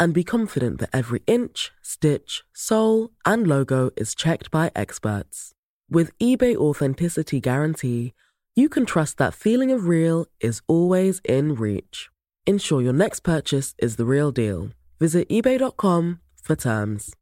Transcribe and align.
and 0.00 0.14
be 0.14 0.24
confident 0.24 0.80
that 0.80 0.90
every 0.92 1.22
inch, 1.26 1.70
stitch, 1.82 2.42
sole, 2.54 3.10
and 3.26 3.46
logo 3.46 3.90
is 3.96 4.14
checked 4.14 4.50
by 4.50 4.72
experts. 4.74 5.52
With 5.90 6.16
eBay 6.18 6.56
Authenticity 6.56 7.38
Guarantee, 7.38 8.14
you 8.56 8.68
can 8.68 8.86
trust 8.86 9.18
that 9.18 9.34
feeling 9.34 9.70
of 9.70 9.86
real 9.86 10.26
is 10.40 10.62
always 10.66 11.20
in 11.24 11.54
reach. 11.54 12.08
Ensure 12.46 12.80
your 12.80 12.94
next 12.94 13.20
purchase 13.20 13.74
is 13.78 13.96
the 13.96 14.06
real 14.06 14.32
deal. 14.32 14.70
Visit 14.98 15.28
eBay.com 15.28 16.20
for 16.42 16.56
terms. 16.56 17.14